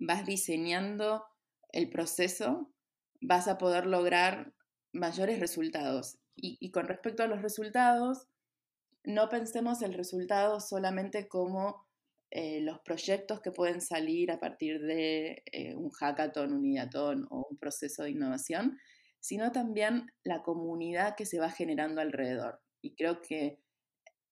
vas 0.00 0.24
diseñando 0.26 1.24
el 1.70 1.90
proceso, 1.90 2.72
vas 3.20 3.48
a 3.48 3.58
poder 3.58 3.86
lograr 3.86 4.54
mayores 4.92 5.40
resultados. 5.40 6.18
Y, 6.34 6.70
con 6.70 6.86
respecto 6.86 7.22
a 7.22 7.28
los 7.28 7.40
resultados, 7.40 8.28
no 9.04 9.28
pensemos 9.28 9.80
el 9.82 9.94
resultado 9.94 10.60
solamente 10.60 11.28
como 11.28 11.85
eh, 12.30 12.60
los 12.60 12.80
proyectos 12.80 13.40
que 13.40 13.52
pueden 13.52 13.80
salir 13.80 14.32
a 14.32 14.40
partir 14.40 14.80
de 14.80 15.42
eh, 15.52 15.74
un 15.76 15.90
hackathon, 15.90 16.52
un 16.52 16.66
ideatón 16.66 17.26
o 17.30 17.46
un 17.50 17.56
proceso 17.56 18.02
de 18.02 18.10
innovación, 18.10 18.78
sino 19.20 19.52
también 19.52 20.06
la 20.24 20.42
comunidad 20.42 21.14
que 21.16 21.24
se 21.24 21.38
va 21.38 21.50
generando 21.50 22.00
alrededor. 22.00 22.60
Y 22.82 22.94
creo 22.94 23.22
que 23.22 23.60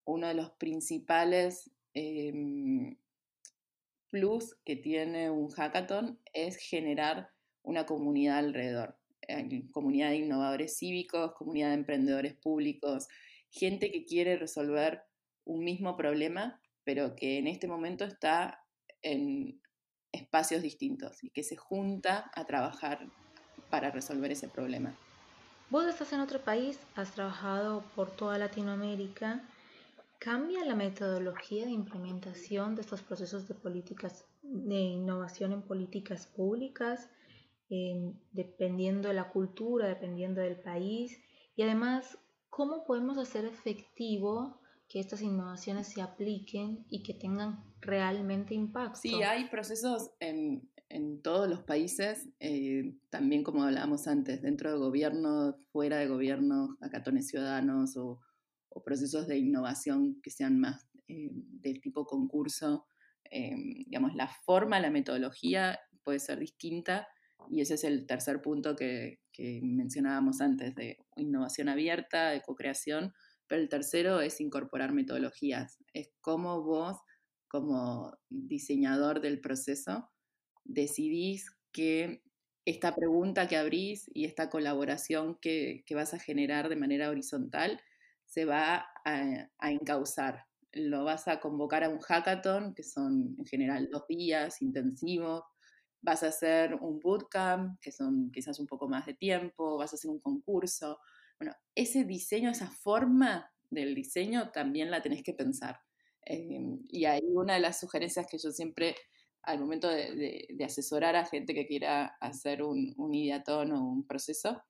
uno 0.04 0.28
de 0.28 0.34
los 0.34 0.50
principales 0.52 1.70
em, 1.94 2.96
plus 4.10 4.56
que 4.64 4.76
tiene 4.76 5.30
un 5.30 5.48
hackathon 5.50 6.20
es 6.32 6.56
generar 6.56 7.30
una 7.62 7.86
comunidad 7.86 8.38
alrededor, 8.38 8.98
comunidad 9.72 10.10
de 10.10 10.16
innovadores 10.16 10.76
cívicos, 10.76 11.32
comunidad 11.34 11.68
de 11.68 11.74
emprendedores 11.74 12.34
públicos, 12.34 13.08
gente 13.50 13.90
que 13.90 14.04
quiere 14.04 14.36
resolver 14.36 15.02
un 15.44 15.64
mismo 15.64 15.96
problema 15.96 16.60
pero 16.84 17.16
que 17.16 17.38
en 17.38 17.46
este 17.46 17.66
momento 17.66 18.04
está 18.04 18.64
en 19.02 19.60
espacios 20.12 20.62
distintos 20.62 21.22
y 21.24 21.30
que 21.30 21.42
se 21.42 21.56
junta 21.56 22.30
a 22.34 22.44
trabajar 22.44 23.08
para 23.70 23.90
resolver 23.90 24.30
ese 24.30 24.48
problema. 24.48 24.94
Vos 25.70 25.86
estás 25.86 26.12
en 26.12 26.20
otro 26.20 26.40
país, 26.40 26.78
has 26.94 27.12
trabajado 27.12 27.82
por 27.96 28.10
toda 28.10 28.38
Latinoamérica. 28.38 29.42
¿Cambia 30.20 30.64
la 30.64 30.76
metodología 30.76 31.64
de 31.64 31.72
implementación 31.72 32.76
de 32.76 32.82
estos 32.82 33.02
procesos 33.02 33.48
de 33.48 33.54
políticas 33.54 34.24
de 34.42 34.76
innovación 34.76 35.52
en 35.52 35.62
políticas 35.62 36.26
públicas, 36.26 37.10
dependiendo 38.30 39.08
de 39.08 39.14
la 39.14 39.30
cultura, 39.30 39.88
dependiendo 39.88 40.40
del 40.40 40.56
país? 40.56 41.18
Y 41.56 41.62
además, 41.62 42.18
¿cómo 42.50 42.84
podemos 42.84 43.18
hacer 43.18 43.44
efectivo 43.44 44.60
que 44.94 45.00
estas 45.00 45.22
innovaciones 45.22 45.88
se 45.88 46.00
apliquen 46.00 46.86
y 46.88 47.02
que 47.02 47.14
tengan 47.14 47.64
realmente 47.80 48.54
impacto. 48.54 49.00
Sí, 49.02 49.24
hay 49.24 49.48
procesos 49.48 50.12
en, 50.20 50.70
en 50.88 51.20
todos 51.20 51.48
los 51.48 51.64
países, 51.64 52.28
eh, 52.38 52.94
también 53.10 53.42
como 53.42 53.64
hablábamos 53.64 54.06
antes, 54.06 54.40
dentro 54.40 54.70
de 54.70 54.78
gobierno, 54.78 55.58
fuera 55.72 55.96
de 55.96 56.06
gobierno, 56.06 56.78
acatones 56.80 57.26
ciudadanos 57.26 57.96
o, 57.96 58.20
procesos 58.84 59.26
de 59.26 59.36
innovación 59.36 60.20
que 60.22 60.30
sean 60.30 60.60
más 60.60 60.86
eh, 61.08 61.30
del 61.32 61.80
tipo 61.80 62.06
concurso. 62.06 62.86
Eh, 63.28 63.56
digamos, 63.86 64.14
la 64.14 64.28
forma, 64.28 64.78
la 64.78 64.90
metodología 64.92 65.80
puede 66.04 66.20
ser 66.20 66.38
distinta 66.38 67.08
y 67.50 67.62
ese 67.62 67.74
es 67.74 67.82
el 67.82 68.06
tercer 68.06 68.40
punto 68.40 68.76
que, 68.76 69.18
que 69.32 69.58
mencionábamos 69.60 70.40
antes 70.40 70.72
de 70.76 70.98
innovación 71.16 71.68
abierta, 71.68 72.30
de 72.30 72.42
co-creación 72.42 73.12
pero 73.46 73.60
el 73.60 73.68
tercero 73.68 74.20
es 74.20 74.40
incorporar 74.40 74.92
metodologías. 74.92 75.78
Es 75.92 76.10
cómo 76.20 76.62
vos, 76.62 76.98
como 77.48 78.16
diseñador 78.28 79.20
del 79.20 79.40
proceso, 79.40 80.10
decidís 80.64 81.50
que 81.72 82.22
esta 82.64 82.94
pregunta 82.94 83.46
que 83.46 83.56
abrís 83.56 84.10
y 84.14 84.24
esta 84.24 84.48
colaboración 84.48 85.38
que, 85.40 85.84
vas 85.94 86.14
a 86.14 86.18
generar 86.18 86.68
de 86.68 86.76
manera 86.76 87.10
horizontal 87.10 87.80
se 88.26 88.44
va 88.46 88.86
a, 89.04 89.50
a 89.58 89.70
encauzar. 89.70 90.46
Lo 90.72 91.04
vas 91.04 91.28
a 91.28 91.40
convocar 91.40 91.84
a 91.84 91.88
un 91.88 92.00
hackathon, 92.00 92.74
que 92.74 92.82
son 92.82 93.36
en 93.38 93.44
general 93.44 93.88
dos 93.92 94.06
días 94.08 94.62
intensivos, 94.62 95.44
vas 96.04 96.22
a 96.22 96.28
hacer 96.28 96.74
un 96.74 97.00
bootcamp, 97.00 97.80
que 97.80 97.90
son 97.90 98.30
quizás 98.30 98.60
un 98.60 98.66
poco 98.66 98.88
más 98.88 99.06
de 99.06 99.14
tiempo, 99.14 99.78
vas 99.78 99.92
a 99.92 99.96
hacer 99.96 100.10
un 100.10 100.20
concurso, 100.20 100.98
bueno, 101.38 101.54
ese 101.74 102.04
diseño, 102.04 102.50
esa 102.50 102.70
forma 102.70 103.52
del 103.70 103.94
diseño 103.94 104.50
también 104.52 104.90
la 104.90 105.02
tenés 105.02 105.22
que 105.22 105.34
pensar. 105.34 105.80
Em, 106.26 106.80
y 106.88 107.04
ahí 107.04 107.22
una 107.34 107.54
de 107.54 107.60
las 107.60 107.80
sugerencias 107.80 108.26
que 108.30 108.38
yo 108.38 108.50
siempre, 108.50 108.94
al 109.42 109.58
momento 109.60 109.88
de, 109.88 110.46
asesorar 110.64 111.16
a 111.16 111.26
gente 111.26 111.54
que 111.54 111.66
quiera 111.66 112.16
hacer 112.20 112.62
un, 112.62 112.94
un 112.96 113.14
ideatón 113.14 113.72
o 113.72 113.84
un 113.84 114.06
proceso, 114.06 114.62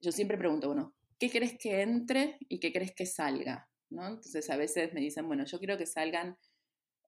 yo 0.00 0.12
siempre 0.12 0.38
pregunto, 0.38 0.68
bueno, 0.68 0.94
¿qué 1.18 1.30
crees 1.30 1.58
que 1.58 1.82
entre 1.82 2.38
y 2.48 2.58
qué 2.60 2.72
crees 2.72 2.94
que 2.94 3.06
salga? 3.06 3.68
¿no? 3.92 4.06
Entonces 4.06 4.48
a 4.50 4.56
veces 4.56 4.92
me 4.92 5.00
dicen, 5.00 5.26
bueno, 5.26 5.44
yo 5.44 5.58
quiero 5.58 5.78
que 5.78 5.86
salgan 5.86 6.36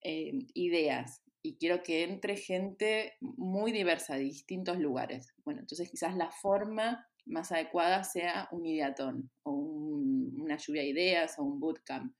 em, 0.03 0.47
ideas 0.55 1.23
y 1.43 1.57
quiero 1.57 1.83
que 1.83 2.05
entre 2.05 2.37
gente 2.37 3.15
muy 3.21 3.73
diversa 3.73 4.17
de 4.17 4.25
distintos 4.25 4.79
lugares. 4.79 5.35
Bueno, 5.45 5.61
entonces 5.61 5.91
quizás 5.91 6.17
la 6.17 6.31
forma 6.31 7.07
más 7.27 7.53
adecuada 7.53 8.05
sea 8.05 8.49
un 8.53 8.67
ideatón 8.67 9.31
o 9.43 9.53
una 9.53 10.57
lluvia 10.57 10.83
de 10.83 10.89
ideas 10.89 11.39
o 11.39 11.45
un 11.45 11.61
bootcamp. 11.61 12.15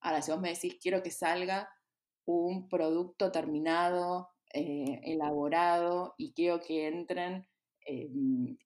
Ahora, 0.00 0.22
si 0.22 0.30
vos 0.30 0.40
me 0.40 0.50
decís, 0.50 0.78
quiero 0.80 1.02
que 1.02 1.10
salga 1.10 1.68
un 2.26 2.68
producto 2.68 3.32
terminado, 3.32 4.30
eh, 4.52 5.00
elaborado 5.04 6.14
y 6.16 6.32
quiero 6.32 6.60
que 6.60 6.86
entren 6.86 7.46
eh, 7.86 8.08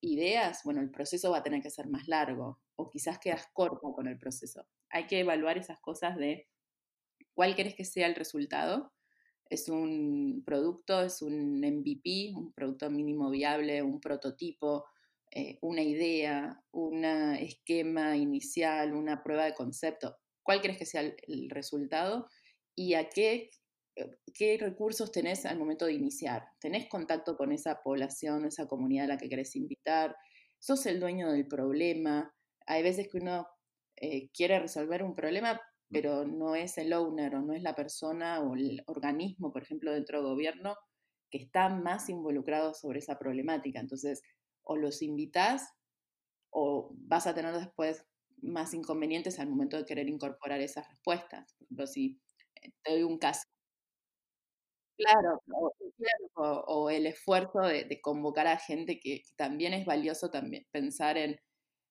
ideas, 0.01 0.63
bueno, 0.65 0.81
el 0.81 0.91
proceso 0.91 1.31
va 1.31 1.39
a 1.39 1.43
tener 1.43 1.63
que 1.63 1.71
ser 1.71 1.89
más 1.89 2.09
largo 2.09 2.61
o 2.77 2.89
quizás 2.89 3.19
quedas 3.19 3.49
corto 3.53 3.93
con 3.93 4.07
el 4.07 4.19
proceso. 4.19 4.67
Hay 4.89 5.07
que 5.07 5.21
evaluar 5.21 5.59
esas 5.59 5.81
cosas 5.81 6.17
de 6.17 6.49
cuál 7.35 7.55
querés 7.55 7.75
que 7.75 7.85
sea 7.85 8.07
el 8.07 8.15
resultado. 8.15 8.93
Es 9.47 9.69
un 9.69 10.43
producto, 10.45 11.03
es 11.03 11.23
un 11.23 11.61
MVP, 11.61 12.33
un 12.35 12.53
producto 12.53 12.89
mínimo 12.91 13.31
viable, 13.31 13.83
un 13.83 14.01
prototipo, 14.01 14.87
eh, 15.33 15.59
una 15.61 15.83
idea, 15.83 16.61
un 16.73 17.05
esquema 17.05 18.17
inicial, 18.17 18.95
una 18.95 19.23
prueba 19.23 19.45
de 19.45 19.55
concepto, 19.55 20.17
cuál 20.43 20.61
crees 20.61 20.79
que 20.79 20.87
sea 20.87 21.03
el, 21.03 21.51
resultado 21.51 22.27
y 22.75 22.95
a 22.95 23.09
qué, 23.09 23.51
eh, 23.95 24.19
qué 24.35 24.59
recursos 24.59 25.13
tenés 25.13 25.47
al 25.47 25.59
momento 25.59 25.87
de 25.87 25.93
iniciar. 25.93 26.45
¿Tenés 26.61 26.89
contacto 26.89 27.37
con 27.37 27.53
esa 27.53 27.81
población, 27.83 28.45
esa 28.45 28.67
comunidad 28.67 29.05
a 29.05 29.09
la 29.09 29.19
que 29.19 29.29
querés 29.29 29.55
invitar? 29.55 30.17
¿Sos 30.59 30.85
el 30.87 30.99
dueño 30.99 31.31
del 31.31 31.47
problema? 31.47 32.35
Hay 32.67 32.83
veces 32.83 33.09
que 33.09 33.19
uno 33.19 33.47
eh, 33.97 34.31
quiere 34.33 34.59
resolver 34.59 35.05
un 35.05 35.15
problema, 35.15 35.61
pero 35.91 36.27
no 36.27 36.57
es 36.57 36.77
el 36.79 36.93
owner 36.93 37.37
o 37.37 37.43
no 37.43 37.53
es 37.53 37.63
la 37.63 37.77
persona 37.77 38.41
o 38.41 38.57
el 38.57 38.83
organismo, 38.87 39.53
por 39.53 39.63
ejemplo, 39.63 39.93
dentro 39.93 40.19
del 40.19 40.27
gobierno, 40.27 40.77
que 41.31 41.39
está 41.39 41.69
más 41.69 42.09
involucrado 42.09 42.75
sobre 42.75 42.99
esa 42.99 43.19
problemática. 43.19 43.79
Entonces, 43.79 44.23
o 44.71 44.77
los 44.77 45.03
invitas 45.03 45.75
o 46.51 46.93
vas 46.93 47.27
a 47.27 47.35
tener 47.35 47.53
después 47.57 48.07
más 48.41 48.73
inconvenientes 48.73 49.41
al 49.41 49.49
momento 49.49 49.77
de 49.77 49.85
querer 49.85 50.09
incorporar 50.09 50.61
esas 50.61 50.89
respuestas. 50.89 51.53
Por 51.55 51.67
ejemplo, 51.67 51.87
si 51.89 52.21
eh, 52.63 52.71
te 52.85 52.93
doy 52.93 53.03
un 53.03 53.19
caso. 53.19 53.49
Claro, 54.97 55.43
o, 56.37 56.91
el 56.91 57.07
esfuerzo 57.07 57.61
de, 57.63 58.01
convocar 58.01 58.47
a 58.47 58.59
gente 58.59 59.01
que, 59.01 59.23
también 59.35 59.73
es 59.73 59.85
valioso 59.87 60.31
también 60.31 60.67
pensar 60.71 61.17
en, 61.17 61.41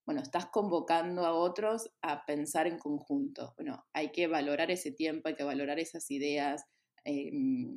bueno, 0.05 0.21
estás 0.21 0.45
convocando 0.45 1.25
a 1.25 1.33
otros 1.33 1.91
a 2.01 2.25
pensar 2.25 2.65
en 2.65 2.77
conjunto. 2.77 3.55
Bueno, 3.57 3.85
hay 3.91 4.11
que 4.11 4.27
valorar 4.27 4.71
ese 4.71 4.93
tiempo, 4.93 5.27
hay 5.27 5.35
que 5.35 5.43
valorar 5.43 5.79
esas 5.79 6.09
ideas, 6.11 6.63
em, 7.03 7.75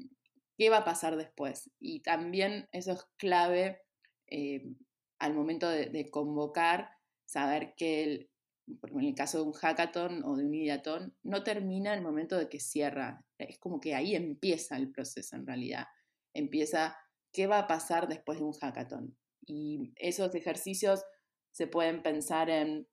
qué 0.57 0.71
va 0.71 0.79
a 0.79 0.85
pasar 0.85 1.17
después. 1.17 1.71
Y 1.81 2.03
también 2.03 2.69
eso 2.71 2.93
es 2.93 3.05
clave 3.17 3.81
em, 4.27 4.77
al 5.23 5.35
momento 5.35 5.69
de, 5.69 6.11
convocar, 6.11 6.91
saber 7.25 7.75
que 7.77 8.03
el, 8.03 8.31
en 8.67 9.05
el 9.05 9.15
caso 9.15 9.39
de 9.39 9.45
un 9.45 9.53
hackathon 9.53 10.25
o 10.25 10.35
de 10.35 10.45
un 10.45 10.53
ideathon, 10.53 11.17
no 11.23 11.45
termina 11.45 11.95
el 11.95 12.03
momento 12.03 12.37
de 12.37 12.49
que 12.49 12.59
cierra. 12.59 13.25
Es 13.39 13.61
como 13.61 13.79
que 13.79 13.95
ahí 13.95 14.17
empieza 14.17 14.77
el 14.77 14.91
proceso 14.91 15.37
en 15.37 15.47
realidad. 15.47 15.87
Empieza 16.35 16.97
qué 17.33 17.47
va 17.47 17.61
a 17.61 17.67
pasar 17.69 18.09
después 18.09 18.41
de 18.41 18.45
un 18.45 18.53
hackathon. 18.53 19.17
Y 19.47 19.93
esos 19.95 20.35
ejercicios 20.35 21.05
se 21.53 21.69
pueden 21.69 22.03
pensar 22.03 22.51
en 22.51 22.89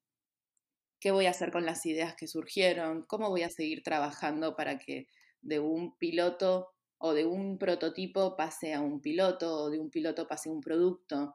qué 0.99 1.09
voy 1.09 1.25
a 1.25 1.31
hacer 1.31 1.51
con 1.51 1.65
las 1.65 1.83
ideas 1.87 2.13
que 2.15 2.27
surgieron, 2.27 3.05
cómo 3.07 3.29
voy 3.29 3.41
a 3.41 3.49
seguir 3.49 3.81
trabajando 3.81 4.55
para 4.55 4.77
que 4.77 5.07
de 5.41 5.59
un 5.59 5.97
piloto 5.97 6.69
o 6.99 7.13
de 7.15 7.25
un 7.25 7.57
prototipo 7.57 8.35
pase 8.35 8.75
a 8.75 8.81
un 8.81 9.01
piloto 9.01 9.63
o 9.63 9.69
de 9.71 9.79
un 9.79 9.89
piloto 9.89 10.27
pase 10.27 10.49
a 10.49 10.51
un 10.51 10.61
producto. 10.61 11.33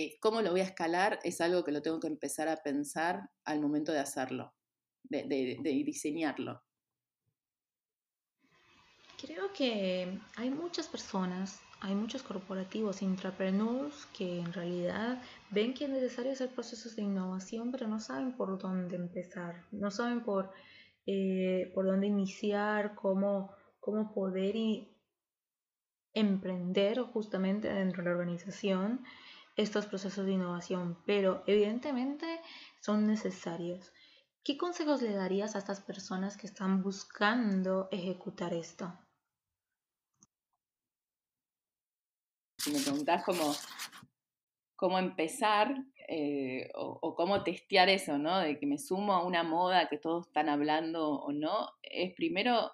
Eh, 0.00 0.16
¿Cómo 0.20 0.42
lo 0.42 0.52
voy 0.52 0.60
a 0.60 0.64
escalar? 0.64 1.18
Es 1.24 1.40
algo 1.40 1.64
que 1.64 1.72
lo 1.72 1.82
tengo 1.82 1.98
que 1.98 2.06
empezar 2.06 2.46
a 2.46 2.58
pensar 2.58 3.30
al 3.44 3.60
momento 3.60 3.90
de 3.90 3.98
hacerlo, 3.98 4.54
de, 5.02 5.58
diseñarlo. 5.84 6.62
Creo 9.20 9.52
que 9.52 10.20
hay 10.36 10.50
muchas 10.50 10.86
personas, 10.86 11.60
hay 11.80 11.96
muchos 11.96 12.22
corporativos, 12.22 13.02
intrapreneurs 13.02 14.06
que 14.16 14.38
en 14.38 14.52
realidad 14.52 15.20
ven 15.50 15.74
que 15.74 15.86
es 15.86 15.90
necesario 15.90 16.30
hacer 16.30 16.50
procesos 16.50 16.94
de 16.94 17.02
innovación, 17.02 17.72
pero 17.72 17.88
no 17.88 17.98
saben 17.98 18.36
por 18.36 18.56
dónde 18.56 18.94
empezar, 18.94 19.64
no 19.72 19.90
saben 19.90 20.22
por, 20.22 20.52
eh, 21.06 21.72
por 21.74 21.86
dónde 21.86 22.06
iniciar, 22.06 22.94
cómo, 22.94 23.50
cómo 23.80 24.14
poder 24.14 24.54
emprender 26.14 27.00
justamente 27.00 27.68
dentro 27.68 28.04
de 28.04 28.10
la 28.10 28.14
organización 28.14 29.04
estos 29.58 29.86
procesos 29.86 30.24
de 30.24 30.32
innovación, 30.32 31.02
pero 31.04 31.42
evidentemente 31.46 32.40
son 32.80 33.08
necesarios. 33.08 33.92
¿Qué 34.44 34.56
consejos 34.56 35.02
le 35.02 35.12
darías 35.12 35.56
a 35.56 35.58
estas 35.58 35.80
personas 35.80 36.36
que 36.36 36.46
están 36.46 36.80
buscando 36.80 37.88
ejecutar 37.90 38.54
esto? 38.54 38.96
Si 42.58 42.70
me 42.70 42.80
preguntás 42.80 43.24
cómo, 43.24 43.52
cómo 44.76 44.98
empezar 45.00 45.74
eh, 46.06 46.70
o, 46.76 47.16
cómo 47.16 47.42
testear 47.42 47.88
eso, 47.88 48.16
¿no? 48.16 48.38
De 48.38 48.60
que 48.60 48.66
me 48.66 48.78
sumo 48.78 49.12
a 49.12 49.24
una 49.24 49.42
moda 49.42 49.88
que 49.88 49.98
todos 49.98 50.28
están 50.28 50.48
hablando 50.48 51.10
o 51.10 51.32
no, 51.32 51.72
es 51.82 52.14
primero 52.14 52.70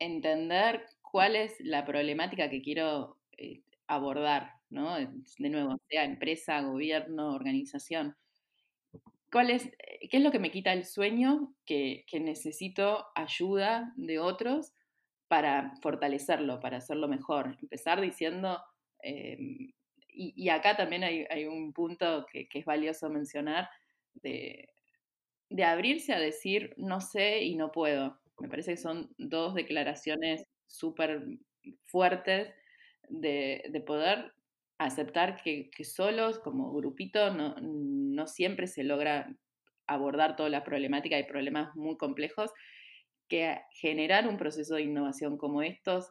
entender 0.00 0.84
cuál 1.00 1.36
es 1.36 1.54
la 1.60 1.86
problemática 1.86 2.50
que 2.50 2.60
quiero 2.60 3.18
eh, 3.38 3.62
abordar. 3.86 4.56
¿no? 4.70 4.96
De 4.96 5.50
nuevo, 5.50 5.78
sea 5.88 6.04
empresa, 6.04 6.60
gobierno, 6.60 7.34
organización. 7.34 8.16
¿Cuál 9.30 9.50
es, 9.50 9.66
eh, 9.66 10.08
¿Qué 10.10 10.18
es 10.18 10.22
lo 10.22 10.30
que 10.30 10.38
me 10.38 10.50
quita 10.50 10.72
el 10.72 10.84
sueño 10.84 11.54
que, 11.64 12.04
necesito 12.20 13.06
ayuda 13.14 13.92
de 13.96 14.18
otros 14.18 14.72
para 15.28 15.72
fortalecerlo, 15.82 16.60
para 16.60 16.78
hacerlo 16.78 17.08
mejor? 17.08 17.56
Empezar 17.62 18.00
diciendo, 18.00 18.60
em, 19.02 19.72
y, 20.08 20.48
acá 20.48 20.76
también 20.76 21.04
hay, 21.04 21.44
un 21.46 21.72
punto 21.72 22.26
que, 22.30 22.48
es 22.52 22.64
valioso 22.64 23.10
mencionar, 23.10 23.68
de, 24.14 24.70
de 25.50 25.64
abrirse 25.64 26.14
a 26.14 26.18
decir 26.18 26.74
no 26.78 27.00
sé 27.00 27.42
y 27.42 27.54
no 27.56 27.70
puedo. 27.72 28.18
Me 28.40 28.48
parece 28.48 28.72
que 28.72 28.76
son 28.78 29.10
dos 29.18 29.54
declaraciones 29.54 30.46
súper 30.66 31.22
fuertes 31.84 32.52
de, 33.08 33.64
de, 33.70 33.80
poder 33.80 34.32
aceptar 34.78 35.40
que, 35.42 35.70
solos, 35.84 36.38
como 36.38 36.72
grupito, 36.72 37.32
no, 37.32 38.26
siempre 38.26 38.66
se 38.66 38.84
logra 38.84 39.34
abordar 39.86 40.36
toda 40.36 40.48
la 40.48 40.64
problemática, 40.64 41.16
hay 41.16 41.24
problemas 41.24 41.74
muy 41.76 41.96
complejos, 41.96 42.50
que 43.28 43.60
generar 43.70 44.28
un 44.28 44.36
proceso 44.36 44.76
de 44.76 44.82
innovación 44.82 45.36
como 45.36 45.62
estos 45.62 46.10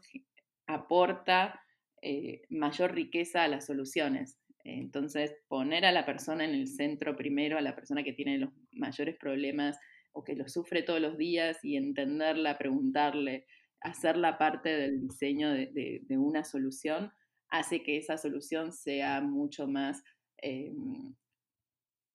aporta 0.67 1.61
eh, 2.01 2.41
mayor 2.49 2.93
riqueza 2.93 3.43
a 3.43 3.47
las 3.47 3.65
soluciones. 3.65 4.37
Entonces, 4.63 5.35
poner 5.47 5.85
a 5.85 5.91
la 5.91 6.05
persona 6.05 6.43
en 6.43 6.55
el 6.55 6.67
centro 6.67 7.15
primero, 7.15 7.57
a 7.57 7.61
la 7.61 7.75
persona 7.75 8.03
que 8.03 8.13
tiene 8.13 8.39
los 8.39 8.49
mayores 8.71 9.15
problemas 9.17 9.77
o 10.11 10.23
que 10.23 10.35
los 10.35 10.51
sufre 10.53 10.81
todos 10.81 10.99
los 10.99 11.17
días 11.17 11.63
y 11.63 11.77
entenderla, 11.77 12.57
preguntarle, 12.57 13.45
hacerla 13.85 14.37
parte 14.37 14.69
del 14.69 15.01
diseño 15.01 15.51
de 15.51 16.17
una 16.17 16.43
solución, 16.43 17.11
hace 17.49 17.83
que 17.83 17.97
esa 17.97 18.17
solución 18.17 18.71
sea 18.71 19.21
mucho 19.21 19.67
más 19.67 20.03
em, 20.37 21.15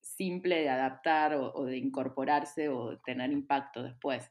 simple 0.01 0.61
de 0.61 0.69
adaptar 0.69 1.35
o, 1.35 1.65
de 1.65 1.77
incorporarse 1.77 2.69
o 2.69 2.99
tener 2.99 3.31
impacto 3.31 3.83
después. 3.83 4.29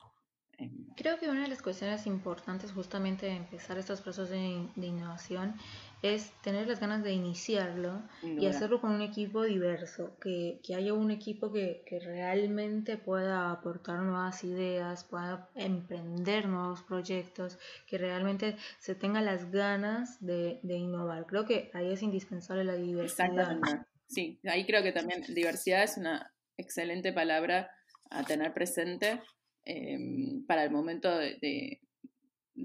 Em. 0.58 0.86
Creo 0.96 1.18
que 1.18 1.28
una 1.28 1.42
de 1.42 1.48
las 1.48 1.62
cuestiones 1.62 2.06
importantes 2.06 2.72
justamente 2.72 3.26
de 3.26 3.36
empezar 3.36 3.78
estos 3.78 4.00
procesos 4.00 4.30
de, 4.30 4.86
innovación 4.86 5.54
es 6.02 6.32
tener 6.42 6.66
las 6.66 6.80
ganas 6.80 7.02
de 7.02 7.12
iniciarlo 7.12 8.02
y 8.22 8.46
hacerlo 8.46 8.80
con 8.80 8.92
un 8.92 9.02
equipo 9.02 9.42
diverso, 9.42 10.16
que, 10.20 10.60
haya 10.74 10.94
un 10.94 11.10
equipo 11.10 11.52
que, 11.52 11.84
realmente 12.02 12.96
pueda 12.96 13.50
aportar 13.50 14.00
nuevas 14.00 14.42
ideas, 14.44 15.04
pueda 15.04 15.48
emprender 15.54 16.48
nuevos 16.48 16.82
proyectos, 16.82 17.58
que 17.86 17.98
realmente 17.98 18.56
se 18.78 18.94
tenga 18.94 19.20
las 19.20 19.50
ganas 19.50 20.24
de, 20.24 20.60
innovar. 20.62 21.26
Creo 21.26 21.44
que 21.44 21.70
ahí 21.74 21.92
es 21.92 22.02
indispensable 22.02 22.64
la 22.64 22.74
diversidad. 22.74 23.58
Sí, 24.06 24.40
ahí 24.44 24.66
creo 24.66 24.82
que 24.82 24.92
también 24.92 25.22
diversidad 25.28 25.84
es 25.84 25.96
una 25.96 26.32
excelente 26.56 27.12
palabra 27.12 27.70
a 28.10 28.24
tener 28.24 28.52
presente 28.52 29.20
em, 29.64 30.44
para 30.46 30.64
el 30.64 30.70
momento 30.70 31.16
de 31.16 31.38
de 31.40 31.80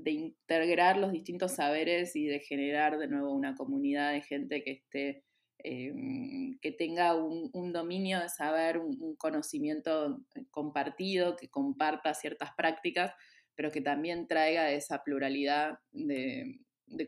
integrar 0.03 0.97
los 0.97 1.11
distintos 1.11 1.53
saberes 1.53 2.15
y 2.15 2.25
de 2.25 2.39
generar 2.39 2.97
de 2.97 3.07
nuevo 3.07 3.33
una 3.33 3.55
comunidad 3.55 4.13
de 4.13 4.21
gente 4.21 4.63
que 4.63 4.71
esté 4.71 5.23
em, 5.59 6.57
que 6.59 6.71
tenga 6.71 7.15
un, 7.15 7.73
dominio 7.73 8.19
de 8.19 8.29
saber, 8.29 8.77
un, 8.77 9.15
conocimiento 9.15 10.21
compartido, 10.51 11.35
que 11.35 11.49
comparta 11.49 12.13
ciertas 12.13 12.51
prácticas, 12.55 13.13
pero 13.55 13.71
que 13.71 13.81
también 13.81 14.27
traiga 14.27 14.71
esa 14.71 15.03
pluralidad 15.03 15.79
de, 15.91 16.59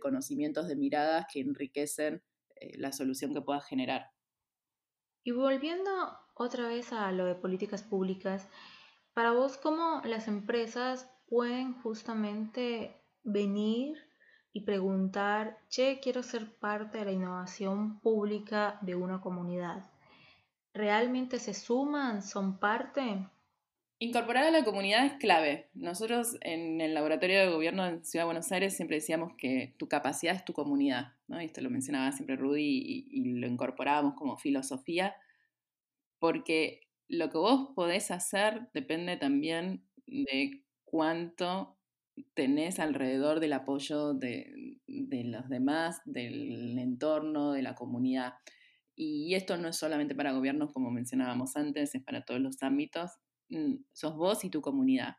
conocimientos, 0.02 0.67
de 0.67 0.76
miradas 0.76 1.26
que 1.32 1.41
enriquecen 1.41 2.23
eh, 2.56 2.78
la 2.78 2.91
solución 2.91 3.34
que 3.34 3.41
pueda 3.41 3.62
generar. 3.62 4.08
Y 5.23 5.32
volviendo 5.32 5.91
otra 6.36 6.67
vez 6.67 6.93
a 6.93 7.12
lo 7.12 7.26
de 7.26 7.36
políticas 7.36 7.84
públicas, 7.84 8.47
para 9.13 9.32
vos, 9.32 9.58
¿cómo 9.58 10.02
las 10.06 10.28
empresas 10.28 11.10
pueden 11.28 11.74
justamente 11.82 12.96
venir 13.24 13.98
y 14.54 14.62
preguntar, 14.62 15.60
che, 15.70 16.00
quiero 16.02 16.24
ser 16.24 16.52
parte 16.56 17.00
de 17.00 17.06
la 17.06 17.12
innovación 17.12 18.00
pública 18.00 18.80
de 18.82 18.96
una 18.96 19.22
comunidad. 19.22 19.92
¿Realmente 20.74 21.40
se 21.40 21.54
suman? 21.54 22.22
¿Son 22.22 22.60
parte? 22.60 23.28
Incorporar 24.00 24.46
a 24.46 24.52
la 24.52 24.63
comunidad 24.63 25.06
es 25.06 25.13
clave. 25.13 25.70
Nosotros 25.74 26.38
en 26.42 26.82
el 26.82 26.94
laboratorio 26.94 27.40
de 27.40 27.52
gobierno 27.52 27.84
de 27.84 28.04
Ciudad 28.04 28.24
de 28.24 28.28
Buenos 28.28 28.52
Aires 28.52 28.76
siempre 28.76 28.98
decíamos 28.98 29.34
que 29.38 29.76
tu 29.78 29.88
capacidad 29.88 30.36
es 30.36 30.46
tu 30.46 30.54
comunidad, 30.54 31.13
¿no? 31.28 31.40
esto 31.40 31.62
lo 31.62 31.70
mencionaba 31.70 32.12
siempre 32.12 32.36
Rudy 32.36 32.62
y, 32.62 33.08
y 33.12 33.34
lo 33.40 33.48
incorporábamos 33.48 34.13
como 34.13 34.38
filosofía, 34.38 35.16
porque 36.20 36.82
lo 37.08 37.30
que 37.30 37.38
vos 37.38 37.70
podés 37.76 38.12
hacer 38.12 38.70
depende 38.74 39.18
también 39.18 39.84
de 40.06 40.63
cuánto 40.88 41.78
tenés 42.34 42.80
alrededor 42.80 43.39
del 43.39 43.54
apoyo 43.54 44.13
de, 44.13 44.80
los 44.88 45.50
demás, 45.50 46.02
del 46.06 46.80
entorno, 46.80 47.52
de 47.52 47.62
la 47.62 47.76
comunidad. 47.76 48.34
Y 48.95 49.36
esto 49.36 49.58
no 49.58 49.67
es 49.67 49.78
solamente 49.78 50.15
para 50.15 50.32
gobiernos, 50.32 50.73
como 50.73 50.89
mencionábamos 50.89 51.56
antes, 51.56 51.93
es 51.93 52.04
para 52.04 52.23
todos 52.26 52.39
los 52.39 52.63
ámbitos. 52.63 53.12
Mm, 53.50 53.84
sos 53.93 54.15
vos 54.15 54.43
y 54.43 54.50
tu 54.50 54.62
comunidad. 54.62 55.17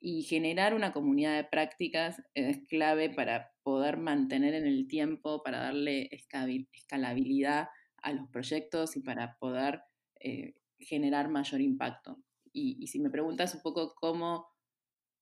Y 0.00 0.22
generar 0.22 0.74
una 0.74 0.92
comunidad 0.92 1.36
de 1.36 1.44
prácticas 1.44 2.22
es 2.32 2.60
clave 2.68 3.10
para 3.10 3.52
poder 3.62 3.98
mantener 3.98 4.54
en 4.54 4.66
el 4.66 4.86
tiempo, 4.88 5.42
para 5.42 5.60
darle 5.60 6.08
escalabilidad 6.10 7.68
a 7.98 8.12
los 8.12 8.28
proyectos 8.30 8.96
y 8.96 9.00
para 9.00 9.36
poder 9.38 9.82
eh, 10.20 10.54
generar 10.78 11.28
mayor 11.28 11.60
impacto. 11.60 12.22
Y, 12.52 12.86
si 12.88 12.98
me 12.98 13.10
preguntas 13.10 13.54
un 13.54 13.62
poco 13.62 13.94
cómo 13.94 14.48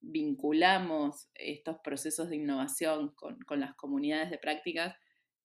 vinculamos 0.01 1.29
estos 1.35 1.79
procesos 1.83 2.31
de 2.31 2.37
innovación 2.37 3.15
con, 3.15 3.39
con 3.41 3.61
las 3.61 3.75
comunidades 3.75 4.31
de 4.31 4.39
prácticas, 4.39 4.97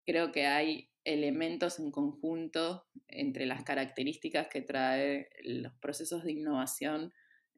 creo 0.06 0.32
que 0.32 0.46
hay 0.46 0.89
elementos 1.04 1.80
en 1.80 1.92
conjunto 1.92 2.86
entre 3.08 3.46
las 3.46 3.63
características 3.63 4.48
que 4.48 4.62
trae 4.62 5.30
los 5.44 5.74
procesos 5.76 6.24
de 6.24 6.32
innovación 6.32 7.13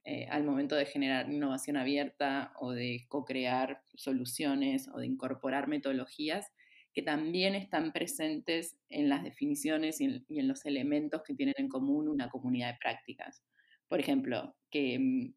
eh, 0.08 0.28
al 0.30 0.44
momento 0.44 0.76
de 0.76 0.86
generar 0.86 1.32
innovación 1.32 1.78
abierta 1.78 2.54
o 2.60 2.72
de 2.72 3.06
co-crear 3.08 3.82
soluciones 3.96 4.88
o 4.94 5.00
de 5.00 5.08
incorporar 5.08 5.68
metodologías 5.68 6.52
que 6.94 7.02
también 7.02 7.56
están 7.56 7.92
presentes 7.92 8.78
en 8.90 9.10
las 9.10 9.24
definiciones 9.24 10.00
y 10.00 10.06
en, 10.06 10.48
los 10.48 10.66
elementos 10.66 11.24
que 11.24 11.34
tienen 11.34 11.56
en 11.58 11.70
común 11.70 12.08
una 12.08 12.30
comunidad 12.30 12.74
de 12.74 12.80
prácticas. 12.80 13.44
Por 13.88 14.00
ejemplo, 14.00 14.56
que, 14.70 15.00
mm, 15.00 15.34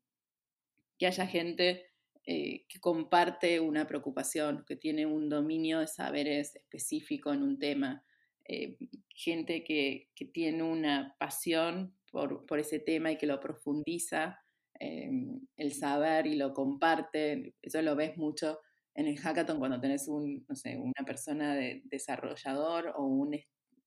que 0.98 1.06
haya 1.06 1.26
gente 1.26 1.87
eh, 2.24 2.66
que 2.68 2.80
comparte 2.80 3.61
una 3.61 3.87
preocupación, 3.87 4.64
que 4.66 4.76
tiene 4.76 5.06
un 5.06 5.28
dominio 5.28 5.80
de 5.80 5.87
saberes 5.87 6.56
específico 6.56 7.32
en 7.32 7.42
un 7.42 7.58
tema, 7.58 8.04
eh, 8.44 8.76
gente 9.08 9.64
que, 9.64 10.11
tiene 10.32 10.62
una 10.62 11.16
pasión 11.18 11.94
por, 12.11 12.58
ese 12.58 12.78
tema 12.78 13.12
y 13.12 13.18
que 13.18 13.26
lo 13.26 13.40
profundiza 13.40 14.40
Em, 14.80 15.40
el 15.56 15.72
saber 15.72 16.26
y 16.26 16.37
lo 16.37 16.54
comparte. 16.54 17.54
Eso 17.62 17.82
lo 17.82 17.96
ves 17.96 18.16
mucho 18.16 18.61
en 18.94 19.06
el 19.06 19.18
hackathon 19.18 19.58
cuando 19.58 19.80
tenés 19.80 20.08
una 20.08 21.04
persona 21.04 21.54
de 21.54 21.82
desarrollador 21.84 22.94
o 22.96 23.04
un 23.04 23.37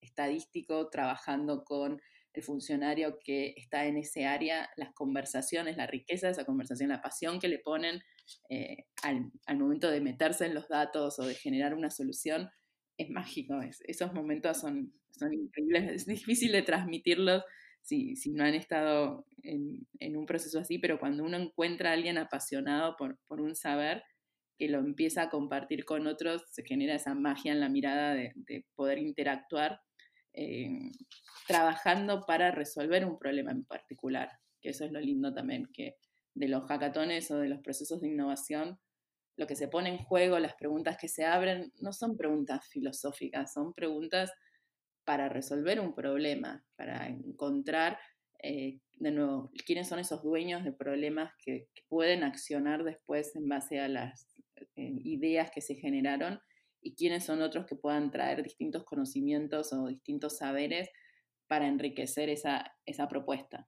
estadístico 0.02 0.90
trabajando 0.90 1.64
con 1.64 2.02
el 2.34 2.44
funcionario 2.44 3.20
que 3.24 3.54
está 3.58 3.86
en 3.86 3.98
ese 3.98 4.26
área, 4.26 4.70
las 4.78 4.94
conversaciones, 4.94 5.78
la 5.78 5.88
riqueza 5.88 6.28
de 6.28 6.34
esa 6.34 6.46
conversación, 6.46 6.90
la 6.90 7.02
pasión 7.02 7.40
que 7.40 7.50
le 7.50 7.60
ponen 7.60 8.02
eh, 8.50 8.86
al, 9.04 9.32
al, 9.46 9.58
momento 9.58 9.90
de 9.92 10.02
meterse 10.02 10.46
en 10.46 10.54
los 10.54 10.70
datos 10.70 11.20
o 11.20 11.26
de 11.26 11.36
generar 11.36 11.74
una 11.74 11.90
solución, 11.90 12.50
es 12.98 13.10
mágico. 13.10 13.60
esos 13.62 14.14
momentos 14.14 14.58
son, 14.60 14.94
son 15.12 15.34
increíbles, 15.34 15.92
es 15.92 16.06
difícil 16.06 16.52
de 16.52 16.62
transmitirlos 16.62 17.44
si, 17.82 18.16
si 18.16 18.32
no 18.32 18.44
han 18.44 18.54
estado 18.54 19.26
en, 19.44 19.88
en, 20.00 20.16
un 20.16 20.26
proceso 20.26 20.60
así, 20.60 20.78
pero 20.78 21.00
cuando 21.00 21.24
uno 21.24 21.38
encuentra 21.38 21.90
a 21.90 21.94
alguien 21.94 22.18
apasionado 22.18 22.96
por, 22.96 23.20
por, 23.28 23.42
un 23.42 23.56
saber 23.56 24.04
que 24.58 24.68
lo 24.68 24.80
empieza 24.80 25.24
a 25.24 25.30
compartir 25.30 25.84
con 25.84 26.06
otros, 26.06 26.44
se 26.52 26.64
genera 26.64 26.96
esa 26.96 27.16
magia 27.16 27.52
en 27.52 27.60
la 27.60 27.70
mirada 27.70 28.14
de, 28.14 28.34
de 28.36 28.66
poder 28.76 29.00
interactuar 29.00 29.82
eh, 30.34 30.92
trabajando 31.48 32.26
para 32.26 32.52
resolver 32.52 33.06
un 33.06 33.18
problema 33.20 33.52
en 33.52 33.66
particular, 33.66 34.30
que 34.62 34.70
eso 34.70 34.86
es 34.86 34.92
lo 34.92 35.00
lindo 35.00 35.34
también, 35.34 35.68
que 35.74 35.98
de 36.34 36.48
los 36.48 36.64
hackatones 36.66 37.30
o 37.32 37.38
de 37.38 37.50
los 37.50 37.60
procesos 37.60 38.02
de 38.02 38.08
innovación, 38.08 38.80
lo 39.38 39.48
que 39.48 39.56
se 39.56 39.68
pone 39.68 39.90
en 39.90 39.98
juego, 39.98 40.40
las 40.40 40.56
preguntas 40.56 40.98
que 40.98 41.08
se 41.08 41.26
abren, 41.26 41.74
no 41.80 41.94
son 41.94 42.18
preguntas 42.18 42.68
filosóficas, 42.68 43.54
son 43.54 43.74
preguntas 43.74 44.32
para 45.04 45.30
resolver 45.30 45.80
un 45.80 45.94
problema, 45.94 46.64
para 46.76 47.08
encontrar, 47.08 47.98
eh, 48.44 48.80
de 48.94 49.12
nuevo, 49.12 49.52
quiénes 49.66 49.88
son 49.88 50.00
esos 50.00 50.24
dueños 50.24 50.64
de 50.64 50.74
problemas 50.74 51.34
que, 51.44 51.68
pueden 51.90 52.24
accionar 52.24 52.86
después 52.86 53.36
en 53.36 53.50
base 53.50 53.82
a 53.82 53.90
las 53.90 54.26
eh, 54.78 54.94
ideas 55.04 55.52
que 55.52 55.60
se 55.60 55.76
generaron 55.76 56.40
y 56.82 56.96
quiénes 56.96 57.26
son 57.26 57.42
otros 57.42 57.66
que 57.66 57.76
puedan 57.76 58.12
traer 58.12 58.44
distintos 58.44 58.84
conocimientos 58.84 59.72
o 59.74 59.88
distintos 59.88 60.38
saberes 60.38 60.90
para 61.48 61.68
enriquecer 61.68 62.30
esa, 62.30 62.76
esa 62.86 63.08
propuesta. 63.08 63.68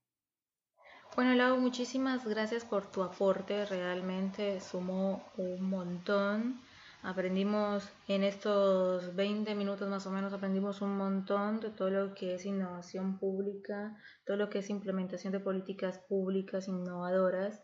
Bueno, 1.16 1.36
Lau, 1.36 1.60
muchísimas 1.60 2.26
gracias 2.26 2.66
por 2.66 2.90
tu 2.90 3.04
aporte, 3.04 3.66
realmente 3.66 4.60
sumó 4.60 5.24
un 5.38 5.70
montón. 5.70 6.60
Aprendimos 7.04 7.88
en 8.08 8.24
estos 8.24 9.14
20 9.14 9.54
minutos 9.56 9.90
más 9.90 10.08
o 10.08 10.12
menos, 10.12 10.34
aprendimos 10.34 10.82
un 10.82 10.98
montón 10.98 11.60
de 11.60 11.70
todo 11.70 11.90
lo 11.90 12.16
que 12.16 12.36
es 12.36 12.46
innovación 12.46 13.20
pública, 13.20 13.96
todo 14.26 14.38
lo 14.38 14.50
que 14.50 14.60
es 14.60 14.70
implementación 14.70 15.34
de 15.34 15.42
políticas 15.42 16.00
públicas 16.08 16.68
innovadoras 16.68 17.62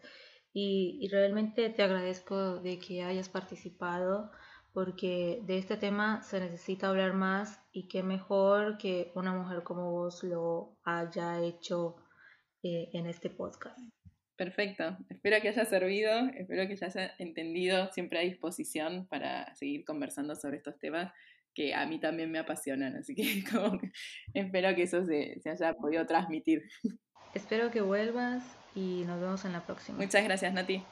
y, 0.53 1.07
realmente 1.09 1.69
te 1.69 1.83
agradezco 1.83 2.59
de 2.59 2.79
que 2.79 3.03
hayas 3.03 3.29
participado 3.29 4.31
porque 4.73 5.41
de 5.43 5.57
este 5.57 5.77
tema 5.77 6.21
se 6.23 6.39
necesita 6.39 6.89
hablar 6.89 7.13
más 7.13 7.59
y 7.71 7.87
qué 7.87 8.03
mejor 8.03 8.77
que 8.77 9.11
una 9.15 9.33
mujer 9.33 9.63
como 9.63 9.91
vos 9.91 10.23
lo 10.23 10.77
haya 10.83 11.41
hecho 11.41 11.95
eh, 12.63 12.89
en 12.93 13.07
este 13.07 13.29
podcast. 13.29 13.79
Perfecto. 14.35 14.97
Espero 15.09 15.41
que 15.41 15.49
haya 15.49 15.65
servido, 15.65 16.11
espero 16.37 16.67
que 16.67 16.85
haya 16.85 17.13
entendido, 17.17 17.91
siempre 17.91 18.19
a 18.19 18.21
disposición 18.21 19.07
para 19.07 19.53
seguir 19.55 19.83
conversando 19.83 20.35
sobre 20.35 20.57
estos 20.57 20.79
temas 20.79 21.11
que 21.53 21.73
a 21.73 21.85
mí 21.85 21.99
también 21.99 22.31
me 22.31 22.39
apasionan, 22.39 22.95
así 22.95 23.15
que 23.15 23.43
espero 24.33 24.75
que 24.75 24.83
eso 24.83 25.03
se, 25.03 25.39
se 25.41 25.49
haya 25.49 25.73
podido 25.73 26.05
transmitir. 26.05 26.63
Espero 27.33 27.69
que 27.69 27.81
vuelvas 27.81 28.43
y 28.75 29.03
nos 29.05 29.19
vemos 29.19 29.45
en 29.45 29.53
la 29.53 29.65
próxima. 29.65 29.97
Muchas 29.97 30.23
gracias, 30.23 30.53
Nati. 30.53 30.83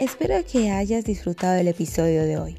Espero 0.00 0.34
que 0.50 0.70
hayas 0.70 1.04
disfrutado 1.04 1.56
del 1.56 1.68
episodio 1.68 2.22
de 2.22 2.38
hoy. 2.38 2.56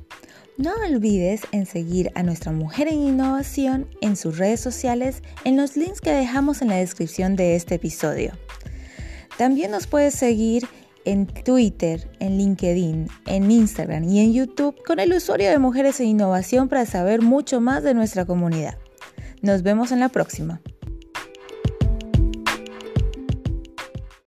No 0.58 0.74
olvides 0.88 1.42
en 1.52 1.66
seguir 1.66 2.12
a 2.14 2.22
nuestra 2.22 2.52
mujer 2.52 2.88
en 2.88 3.02
innovación 3.02 3.88
en 4.00 4.16
sus 4.16 4.38
redes 4.38 4.60
sociales 4.60 5.24
en 5.44 5.58
los 5.58 5.76
links 5.76 6.02
que 6.02 6.12
dejamos 6.12 6.62
en 6.62 6.68
la 6.68 6.76
descripción 6.76 7.36
de 7.36 7.56
este 7.56 7.74
episodio. 7.76 8.34
También 9.40 9.72
nos 9.72 9.88
puedes 9.88 10.14
seguir 10.14 10.68
en 11.04 11.26
Twitter, 11.26 12.12
en 12.20 12.38
LinkedIn, 12.38 13.08
en 13.26 13.50
Instagram 13.50 14.04
y 14.04 14.20
en 14.20 14.34
YouTube 14.34 14.76
con 14.86 15.00
el 15.00 15.12
usuario 15.12 15.50
de 15.50 15.58
Mujeres 15.58 16.00
en 16.00 16.10
Innovación 16.10 16.70
para 16.70 16.86
saber 16.86 17.24
mucho 17.24 17.60
más 17.60 17.82
de 17.82 17.96
nuestra 17.96 18.26
comunidad. 18.26 18.78
Nos 19.42 19.64
vemos 19.64 19.92
en 19.92 20.00
la 20.00 20.10
próxima. 20.10 20.62